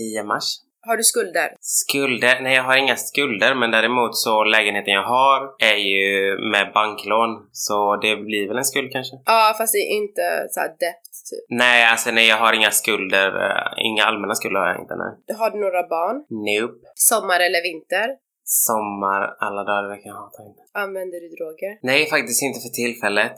i 0.00 0.22
mars. 0.22 0.48
Har 0.86 0.96
du 0.96 1.02
skulder? 1.04 1.48
Skulder? 1.60 2.40
Nej, 2.40 2.54
jag 2.54 2.62
har 2.62 2.76
inga 2.76 2.96
skulder 2.96 3.54
men 3.54 3.70
däremot 3.70 4.16
så 4.16 4.44
lägenheten 4.44 4.94
jag 4.94 5.02
har 5.02 5.40
är 5.72 5.76
ju 5.76 6.38
med 6.52 6.70
banklån. 6.74 7.30
Så 7.52 7.96
det 7.96 8.16
blir 8.16 8.48
väl 8.48 8.58
en 8.58 8.64
skuld 8.64 8.92
kanske? 8.92 9.16
Ja, 9.26 9.54
fast 9.58 9.72
det 9.72 9.78
är 9.78 9.90
inte 10.02 10.22
så 10.50 10.60
här 10.60 10.68
debt 10.68 11.10
typ. 11.30 11.44
Nej, 11.48 11.84
alltså 11.84 12.10
nej 12.10 12.26
jag 12.28 12.36
har 12.36 12.52
inga 12.52 12.70
skulder. 12.70 13.28
eh, 13.46 13.84
Inga 13.88 14.04
allmänna 14.04 14.34
skulder 14.34 14.60
har 14.60 14.68
jag 14.68 14.80
inte, 14.80 14.94
nej. 14.96 15.36
Har 15.38 15.50
du 15.50 15.58
några 15.60 15.82
barn? 15.96 16.16
Nope. 16.46 16.86
Sommar 16.94 17.40
eller 17.46 17.62
vinter? 17.62 18.08
Sommar 18.46 19.22
alla 19.46 19.62
dagar 19.64 19.84
i 19.86 19.96
veckan 19.96 20.12
hatar 20.20 20.40
jag 20.42 20.48
inte. 20.52 20.62
Använder 20.84 21.18
du 21.24 21.28
droger? 21.36 21.72
Nej, 21.88 22.00
faktiskt 22.14 22.42
inte 22.42 22.60
för 22.64 22.72
tillfället. 22.82 23.36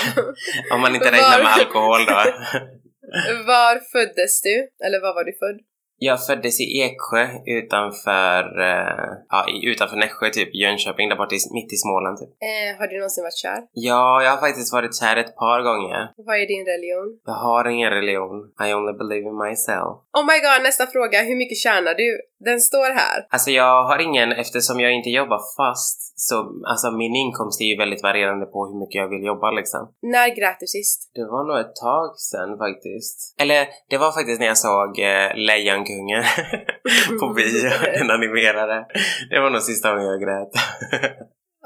Om 0.74 0.80
man 0.80 0.94
inte 0.94 1.10
räknar 1.16 1.38
med 1.46 1.52
alkohol 1.60 2.00
då. 2.12 2.18
var 3.52 3.74
föddes 3.92 4.42
du? 4.42 4.56
Eller 4.86 4.98
var 5.04 5.14
var 5.18 5.24
du 5.24 5.32
född? 5.42 5.58
Jag 5.98 6.26
föddes 6.26 6.60
i 6.60 6.64
Eksjö 6.82 7.24
utanför, 7.46 8.42
eh, 8.70 9.08
ja, 9.28 9.46
utanför 9.62 9.96
Nässjö 9.96 10.30
typ, 10.30 10.54
Jönköping, 10.54 11.08
där 11.08 11.16
borta 11.16 11.36
mitt 11.52 11.72
i 11.72 11.76
Småland 11.76 12.18
typ. 12.18 12.28
Eh, 12.28 12.78
har 12.78 12.86
du 12.86 12.96
någonsin 12.98 13.24
varit 13.24 13.42
kär? 13.44 13.60
Ja, 13.72 14.22
jag 14.22 14.30
har 14.30 14.40
faktiskt 14.46 14.72
varit 14.72 14.94
kär 15.00 15.16
ett 15.16 15.36
par 15.36 15.60
gånger. 15.62 16.00
Vad 16.16 16.36
är 16.42 16.46
din 16.46 16.66
religion? 16.72 17.08
Jag 17.24 17.38
har 17.46 17.64
ingen 17.68 17.90
religion. 17.90 18.36
I 18.66 18.74
only 18.74 18.92
believe 19.02 19.26
in 19.30 19.36
myself. 19.46 19.92
Oh 20.18 20.24
my 20.30 20.38
god, 20.46 20.62
nästa 20.62 20.86
fråga. 20.86 21.22
Hur 21.22 21.36
mycket 21.36 21.58
tjänar 21.58 21.94
du? 21.94 22.08
Den 22.44 22.60
står 22.60 22.90
här. 23.02 23.18
Alltså 23.30 23.50
jag 23.50 23.84
har 23.88 23.98
ingen, 23.98 24.32
eftersom 24.32 24.80
jag 24.80 24.92
inte 24.92 25.10
jobbar 25.10 25.40
fast, 25.56 25.98
så 26.26 26.36
alltså 26.72 26.90
min 26.90 27.14
inkomst 27.22 27.60
är 27.60 27.68
ju 27.72 27.76
väldigt 27.76 28.02
varierande 28.02 28.46
på 28.46 28.58
hur 28.68 28.78
mycket 28.80 28.98
jag 29.02 29.08
vill 29.08 29.24
jobba 29.32 29.50
liksom. 29.50 29.82
När 30.02 30.28
grät 30.38 30.60
du 30.60 30.66
sist? 30.66 30.98
Det 31.14 31.26
var 31.34 31.42
nog 31.48 31.58
ett 31.64 31.76
tag 31.86 32.08
sen 32.32 32.50
faktiskt. 32.64 33.16
Eller 33.42 33.60
det 33.90 33.98
var 33.98 34.12
faktiskt 34.12 34.40
när 34.40 34.46
jag 34.46 34.58
såg 34.58 34.90
eh, 34.98 35.28
Lejonkungen 35.48 36.24
på 37.20 37.26
bio, 37.36 37.70
den 37.98 38.10
animerade. 38.10 38.86
Det 39.30 39.40
var 39.40 39.50
nog 39.50 39.62
sista 39.62 39.90
gången 39.90 40.06
jag 40.06 40.20
grät. 40.20 40.52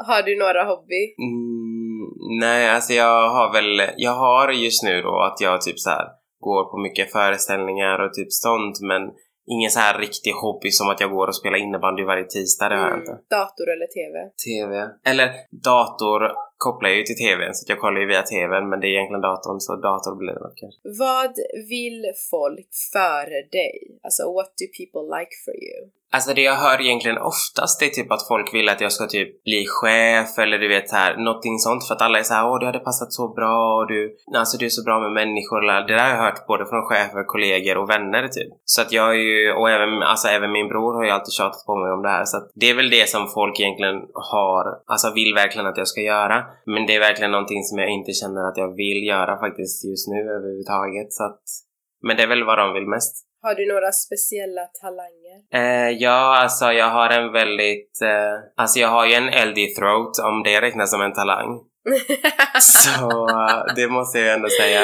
Har 0.07 0.23
du 0.23 0.39
några 0.39 0.65
hobby? 0.65 1.03
mm, 1.29 2.07
nej, 2.41 2.71
alltså 2.71 2.93
jag 2.93 3.31
har 3.31 3.53
väl, 3.53 3.83
jag 3.97 4.15
har 4.15 4.49
just 4.53 4.83
nu 4.83 5.03
då 5.03 5.21
att 5.21 5.41
jag 5.41 5.61
typ 5.61 5.79
så 5.79 5.91
här 5.91 6.07
går 6.41 6.65
på 6.71 6.77
mycket 6.79 7.13
föreställningar 7.13 7.99
och 8.05 8.15
typ 8.15 8.33
sånt 8.33 8.81
men 8.81 9.03
ingen 9.55 9.71
så 9.71 9.79
här 9.81 9.99
riktig 9.99 10.33
hobby 10.33 10.71
som 10.71 10.89
att 10.89 11.01
jag 11.01 11.11
går 11.11 11.27
och 11.29 11.37
spelar 11.37 11.59
innebandy 11.59 12.03
varje 12.05 12.25
tisdag, 12.25 12.69
det 12.69 12.75
har 12.77 12.83
jag 12.83 12.93
Mm, 12.93 13.01
inte. 13.01 13.13
dator 13.37 13.67
eller 13.75 13.87
TV? 13.99 14.15
TV. 14.47 14.73
Eller 15.11 15.29
dator 15.51 16.21
kopplar 16.67 16.89
jag 16.91 16.99
ju 16.99 17.05
till 17.05 17.17
TVn 17.25 17.55
så 17.55 17.65
att 17.65 17.69
jag 17.69 17.81
kollar 17.85 18.01
ju 18.01 18.07
via 18.07 18.23
TVn 18.23 18.69
men 18.69 18.81
det 18.81 18.87
är 18.87 18.91
egentligen 18.97 19.21
datorn 19.21 19.61
så 19.61 19.77
dator 19.77 20.15
blir 20.23 20.35
det 20.35 20.53
kanske. 20.63 20.81
Vad 21.07 21.33
vill 21.75 22.03
folk 22.31 22.69
före 22.93 23.39
dig? 23.59 23.77
Alltså, 24.07 24.23
what 24.37 24.51
do 24.61 24.67
people 24.81 25.05
like 25.19 25.33
for 25.45 25.55
you? 25.67 25.81
Alltså 26.13 26.35
det 26.35 26.43
jag 26.43 26.55
hör 26.65 26.81
egentligen 26.81 27.19
oftast 27.19 27.83
är 27.83 27.87
typ 27.87 28.13
att 28.13 28.29
folk 28.29 28.55
vill 28.55 28.69
att 28.69 28.81
jag 28.81 28.93
ska 28.93 29.07
typ 29.07 29.45
bli 29.45 29.67
chef 29.81 30.39
eller 30.39 30.59
du 30.59 30.69
vet 30.69 30.93
här, 30.93 31.17
någonting 31.17 31.59
sånt 31.59 31.87
för 31.87 31.95
att 31.95 32.03
alla 32.03 32.19
är 32.19 32.23
så 32.23 32.35
här, 32.35 32.49
åh 32.51 32.59
det 32.61 32.67
hade 32.67 32.79
passat 32.79 33.13
så 33.13 33.29
bra 33.39 33.77
och 33.77 33.87
du, 33.89 34.17
alltså 34.37 34.59
du 34.59 34.65
är 34.65 34.69
så 34.79 34.85
bra 34.85 35.01
med 35.01 35.13
människor. 35.13 35.59
eller- 35.63 35.87
Det 35.89 35.95
där 35.95 36.05
har 36.05 36.17
jag 36.17 36.23
hört 36.25 36.47
både 36.47 36.67
från 36.67 36.83
chefer, 36.91 37.25
kollegor 37.33 37.77
och 37.81 37.91
vänner 37.91 38.29
typ. 38.29 38.51
Så 38.65 38.83
att 38.83 38.93
jag 38.93 39.09
är 39.11 39.23
ju, 39.31 39.53
och 39.53 39.71
även, 39.71 40.03
alltså 40.03 40.29
även 40.29 40.53
min 40.53 40.69
bror 40.69 40.95
har 40.95 41.05
ju 41.05 41.11
alltid 41.11 41.33
tjatat 41.33 41.67
på 41.67 41.77
mig 41.83 41.91
om 41.93 42.03
det 42.03 42.09
här 42.17 42.25
så 42.25 42.37
att 42.37 42.51
det 42.61 42.71
är 42.71 42.77
väl 42.77 42.91
det 42.91 43.09
som 43.09 43.23
folk 43.39 43.61
egentligen 43.61 43.99
har, 44.33 44.65
alltså 44.93 45.09
vill 45.15 45.35
verkligen 45.35 45.67
att 45.67 45.77
jag 45.83 45.89
ska 45.89 46.01
göra. 46.01 46.45
Men 46.67 46.87
det 46.87 46.95
är 46.97 47.01
verkligen 47.01 47.31
någonting 47.33 47.63
som 47.69 47.79
jag 47.79 47.91
inte 47.91 48.13
känner 48.13 48.43
att 48.49 48.57
jag 48.57 48.71
vill 48.83 49.01
göra 49.15 49.33
faktiskt 49.45 49.85
just 49.91 50.09
nu 50.09 50.19
överhuvudtaget 50.37 51.13
så 51.13 51.25
att, 51.25 51.43
men 52.07 52.17
det 52.17 52.23
är 52.23 52.27
väl 52.35 52.45
vad 52.45 52.59
de 52.59 52.73
vill 52.73 52.89
mest. 52.97 53.28
Har 53.43 53.55
du 53.55 53.73
några 53.73 53.93
speciella 53.93 54.65
talanger? 54.83 55.39
Eh, 55.53 55.91
ja, 55.91 56.37
alltså 56.43 56.73
jag 56.73 56.91
har 56.91 57.11
en 57.11 57.33
väldigt... 57.33 58.03
Eh, 58.03 58.35
alltså 58.57 58.79
jag 58.79 58.89
har 58.89 59.07
ju 59.07 59.15
en 59.15 59.29
eldig 59.29 59.77
throat, 59.77 60.19
om 60.19 60.43
det 60.43 60.61
räknas 60.61 60.91
som 60.91 61.03
en 61.03 61.13
talang. 61.13 61.61
Så 62.61 63.29
eh, 63.29 63.75
det 63.77 63.89
måste 63.89 64.19
jag 64.19 64.35
ändå 64.35 64.49
säga. 64.49 64.81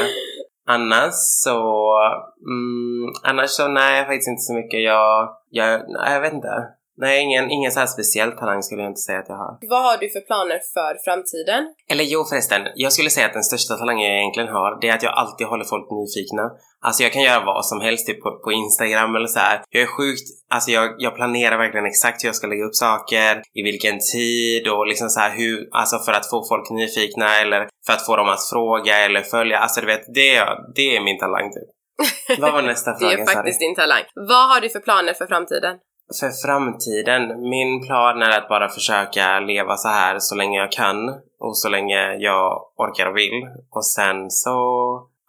Annars 0.67 1.15
så... 1.15 1.99
Mm, 2.47 3.13
annars 3.23 3.51
så 3.51 3.69
nej, 3.69 4.05
faktiskt 4.05 4.29
inte 4.29 4.43
så 4.43 4.55
mycket. 4.55 4.83
Jag... 4.83 5.37
Jag, 5.51 5.81
nej, 5.89 6.13
jag 6.13 6.21
vet 6.21 6.33
inte. 6.33 6.49
Nej, 6.97 7.23
ingen, 7.23 7.51
ingen 7.51 7.73
så 7.73 7.81
här 7.81 7.87
speciell 7.87 8.33
talang 8.33 8.63
skulle 8.63 8.83
jag 8.83 8.91
inte 8.91 9.01
säga 9.01 9.19
att 9.19 9.29
jag 9.29 9.37
har. 9.37 9.53
Vad 9.73 9.83
har 9.89 9.97
du 9.99 10.09
för 10.09 10.21
planer 10.21 10.59
för 10.75 10.93
framtiden? 11.05 11.63
Eller 11.91 12.05
jo 12.05 12.25
förresten, 12.31 12.63
jag 12.75 12.93
skulle 12.93 13.11
säga 13.11 13.27
att 13.27 13.33
den 13.33 13.43
största 13.51 13.75
talangen 13.77 14.07
jag 14.11 14.19
egentligen 14.21 14.49
har, 14.49 14.81
det 14.81 14.89
är 14.89 14.95
att 14.95 15.03
jag 15.03 15.13
alltid 15.15 15.47
håller 15.47 15.65
folk 15.65 15.87
nyfikna. 16.01 16.45
Alltså 16.87 17.03
jag 17.03 17.13
kan 17.13 17.23
göra 17.23 17.45
vad 17.45 17.67
som 17.67 17.81
helst 17.81 18.07
typ 18.07 18.23
på, 18.23 18.31
på 18.45 18.53
Instagram 18.53 19.17
eller 19.17 19.27
så 19.27 19.39
här. 19.39 19.63
Jag 19.71 19.83
är 19.83 19.87
sjukt, 19.87 20.27
alltså 20.55 20.71
jag, 20.71 20.95
jag 20.99 21.15
planerar 21.15 21.59
verkligen 21.59 21.87
exakt 21.87 22.23
hur 22.25 22.29
jag 22.29 22.37
ska 22.37 22.47
lägga 22.47 22.65
upp 22.65 22.75
saker, 22.75 23.43
i 23.59 23.63
vilken 23.63 23.99
tid 24.13 24.69
och 24.69 24.87
liksom 24.87 25.09
så 25.09 25.21
här 25.21 25.33
hur, 25.39 25.69
alltså 25.73 25.99
för 25.99 26.13
att 26.13 26.31
få 26.31 26.45
folk 26.49 26.71
nyfikna 26.71 27.41
eller 27.43 27.69
för 27.87 27.93
att 27.93 28.07
få 28.07 28.17
dem 28.17 28.29
att 28.29 28.45
fråga 28.53 28.95
eller 29.05 29.21
följa. 29.21 29.59
Alltså 29.59 29.81
du 29.81 29.87
vet, 29.87 30.05
det, 30.15 30.35
är- 30.37 30.59
det 30.75 30.97
är 30.97 31.01
min 31.01 31.19
talang 31.19 31.51
typ. 31.55 31.69
Vad 32.41 32.53
var 32.53 32.63
nästa 32.63 32.91
Det 32.93 32.99
fråga? 32.99 33.13
är 33.13 33.25
Sari? 33.25 33.35
faktiskt 33.35 33.61
din 33.61 33.75
talang. 33.75 34.03
Vad 34.15 34.49
har 34.51 34.61
du 34.61 34.69
för 34.69 34.81
planer 34.81 35.13
för 35.15 35.27
framtiden? 35.27 35.77
För 36.21 36.31
framtiden, 36.47 37.23
min 37.55 37.87
plan 37.87 38.23
är 38.23 38.39
att 38.39 38.49
bara 38.49 38.69
försöka 38.69 39.41
leva 39.41 39.77
så 39.77 39.89
här 39.89 40.19
så 40.19 40.35
länge 40.35 40.59
jag 40.59 40.73
kan 40.73 41.09
och 41.41 41.59
så 41.59 41.69
länge 41.69 42.15
jag 42.29 42.63
orkar 42.77 43.07
och 43.11 43.17
vill. 43.17 43.39
Och 43.71 43.87
sen 43.87 44.31
så, 44.31 44.51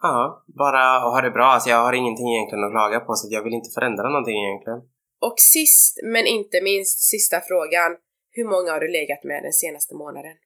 ja, 0.02 0.44
bara 0.58 0.82
ha 0.98 1.20
det 1.20 1.30
bra. 1.30 1.46
Alltså 1.46 1.70
jag 1.70 1.76
har 1.86 1.92
ingenting 1.92 2.28
egentligen 2.34 2.64
att 2.64 2.72
klaga 2.72 3.00
på 3.00 3.14
så 3.14 3.28
jag 3.30 3.42
vill 3.42 3.54
inte 3.54 3.70
förändra 3.74 4.08
någonting 4.08 4.38
egentligen. 4.44 4.80
Och 5.20 5.34
sist 5.36 6.00
men 6.04 6.26
inte 6.26 6.60
minst, 6.62 6.98
sista 7.10 7.40
frågan. 7.40 7.90
Hur 8.32 8.44
många 8.44 8.72
har 8.72 8.80
du 8.80 8.88
legat 8.88 9.24
med 9.24 9.42
den 9.42 9.52
senaste 9.52 9.94
månaden? 9.94 10.36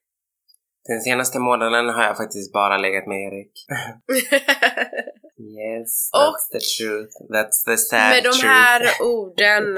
Den 0.87 1.01
senaste 1.01 1.39
månaden 1.39 1.89
har 1.89 2.03
jag 2.03 2.17
faktiskt 2.17 2.53
bara 2.53 2.77
legat 2.77 3.07
med 3.07 3.17
Erik. 3.27 3.51
Yes, 5.61 6.09
Och- 6.13 6.19
that's 6.19 6.47
the 6.51 6.59
truth. 6.59 7.13
That's 7.33 7.59
the 7.65 7.77
sad 7.77 8.09
Med 8.09 8.23
de 8.23 8.29
truth. 8.31 8.45
här 8.47 8.81
orden 9.01 9.77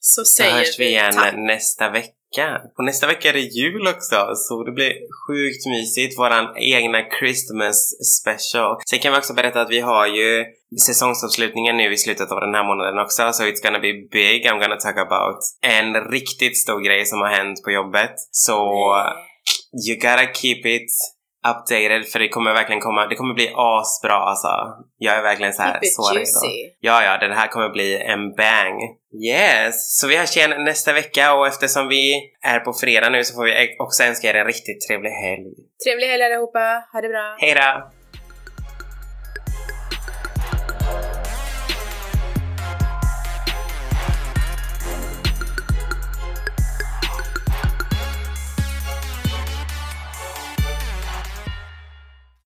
så 0.00 0.24
Så 0.24 0.24
säger 0.24 0.52
hörs 0.52 0.78
vi 0.78 0.86
igen 0.88 1.12
tack. 1.12 1.34
nästa 1.36 1.90
vecka. 1.90 2.60
Och 2.78 2.84
nästa 2.84 3.06
vecka 3.06 3.28
är 3.28 3.32
det 3.32 3.40
jul 3.40 3.86
också, 3.86 4.16
så 4.34 4.64
det 4.64 4.72
blir 4.72 4.92
sjukt 5.26 5.66
mysigt. 5.66 6.18
Våran 6.18 6.56
egna 6.56 6.98
Christmas 7.18 7.78
special. 8.20 8.76
Sen 8.90 8.98
kan 8.98 9.12
vi 9.12 9.18
också 9.18 9.34
berätta 9.34 9.60
att 9.60 9.70
vi 9.70 9.80
har 9.80 10.06
ju 10.06 10.44
säsongsavslutningen 10.86 11.76
nu 11.76 11.92
i 11.92 11.96
slutet 11.96 12.32
av 12.32 12.40
den 12.40 12.54
här 12.54 12.64
månaden 12.64 12.98
också, 12.98 13.32
so 13.32 13.42
it's 13.42 13.62
gonna 13.62 13.78
be 13.78 13.92
big. 14.12 14.46
I'm 14.46 14.60
gonna 14.60 14.76
talk 14.76 14.98
about 14.98 15.38
en 15.62 15.94
riktigt 16.10 16.58
stor 16.58 16.80
grej 16.80 17.06
som 17.06 17.18
har 17.20 17.28
hänt 17.28 17.62
på 17.64 17.70
jobbet. 17.70 18.14
Så 18.30 18.56
you 19.88 19.94
gotta 19.96 20.26
keep 20.34 20.62
it 20.76 20.90
updated 21.48 22.06
för 22.06 22.18
det 22.18 22.28
kommer 22.28 22.52
verkligen 22.52 22.80
komma, 22.80 23.06
det 23.06 23.14
kommer 23.14 23.34
bli 23.34 23.52
asbra 23.56 24.14
alltså. 24.14 24.48
Jag 24.98 25.16
är 25.16 25.22
verkligen 25.22 25.52
så 25.52 25.62
här 25.62 25.78
så 25.82 26.14
redo. 26.14 26.24
Ja, 26.80 27.04
ja, 27.04 27.18
den 27.18 27.32
här 27.32 27.48
kommer 27.48 27.68
bli 27.68 27.96
en 27.96 28.34
bang. 28.34 28.80
Yes! 29.24 29.98
Så 29.98 30.06
vi 30.08 30.16
hörs 30.16 30.36
igen 30.36 30.64
nästa 30.64 30.92
vecka 30.92 31.34
och 31.34 31.46
eftersom 31.46 31.88
vi 31.88 32.32
är 32.42 32.60
på 32.60 32.72
fredag 32.72 33.10
nu 33.10 33.24
så 33.24 33.34
får 33.34 33.44
vi 33.44 33.76
också 33.78 34.02
önska 34.02 34.30
er 34.30 34.34
en 34.34 34.46
riktigt 34.46 34.80
trevlig 34.88 35.10
helg. 35.10 35.54
Trevlig 35.84 36.06
helg 36.06 36.22
allihopa, 36.22 36.84
ha 36.92 37.00
det 37.00 37.08
bra! 37.08 37.36
Hej 37.38 37.54
då! 37.54 37.99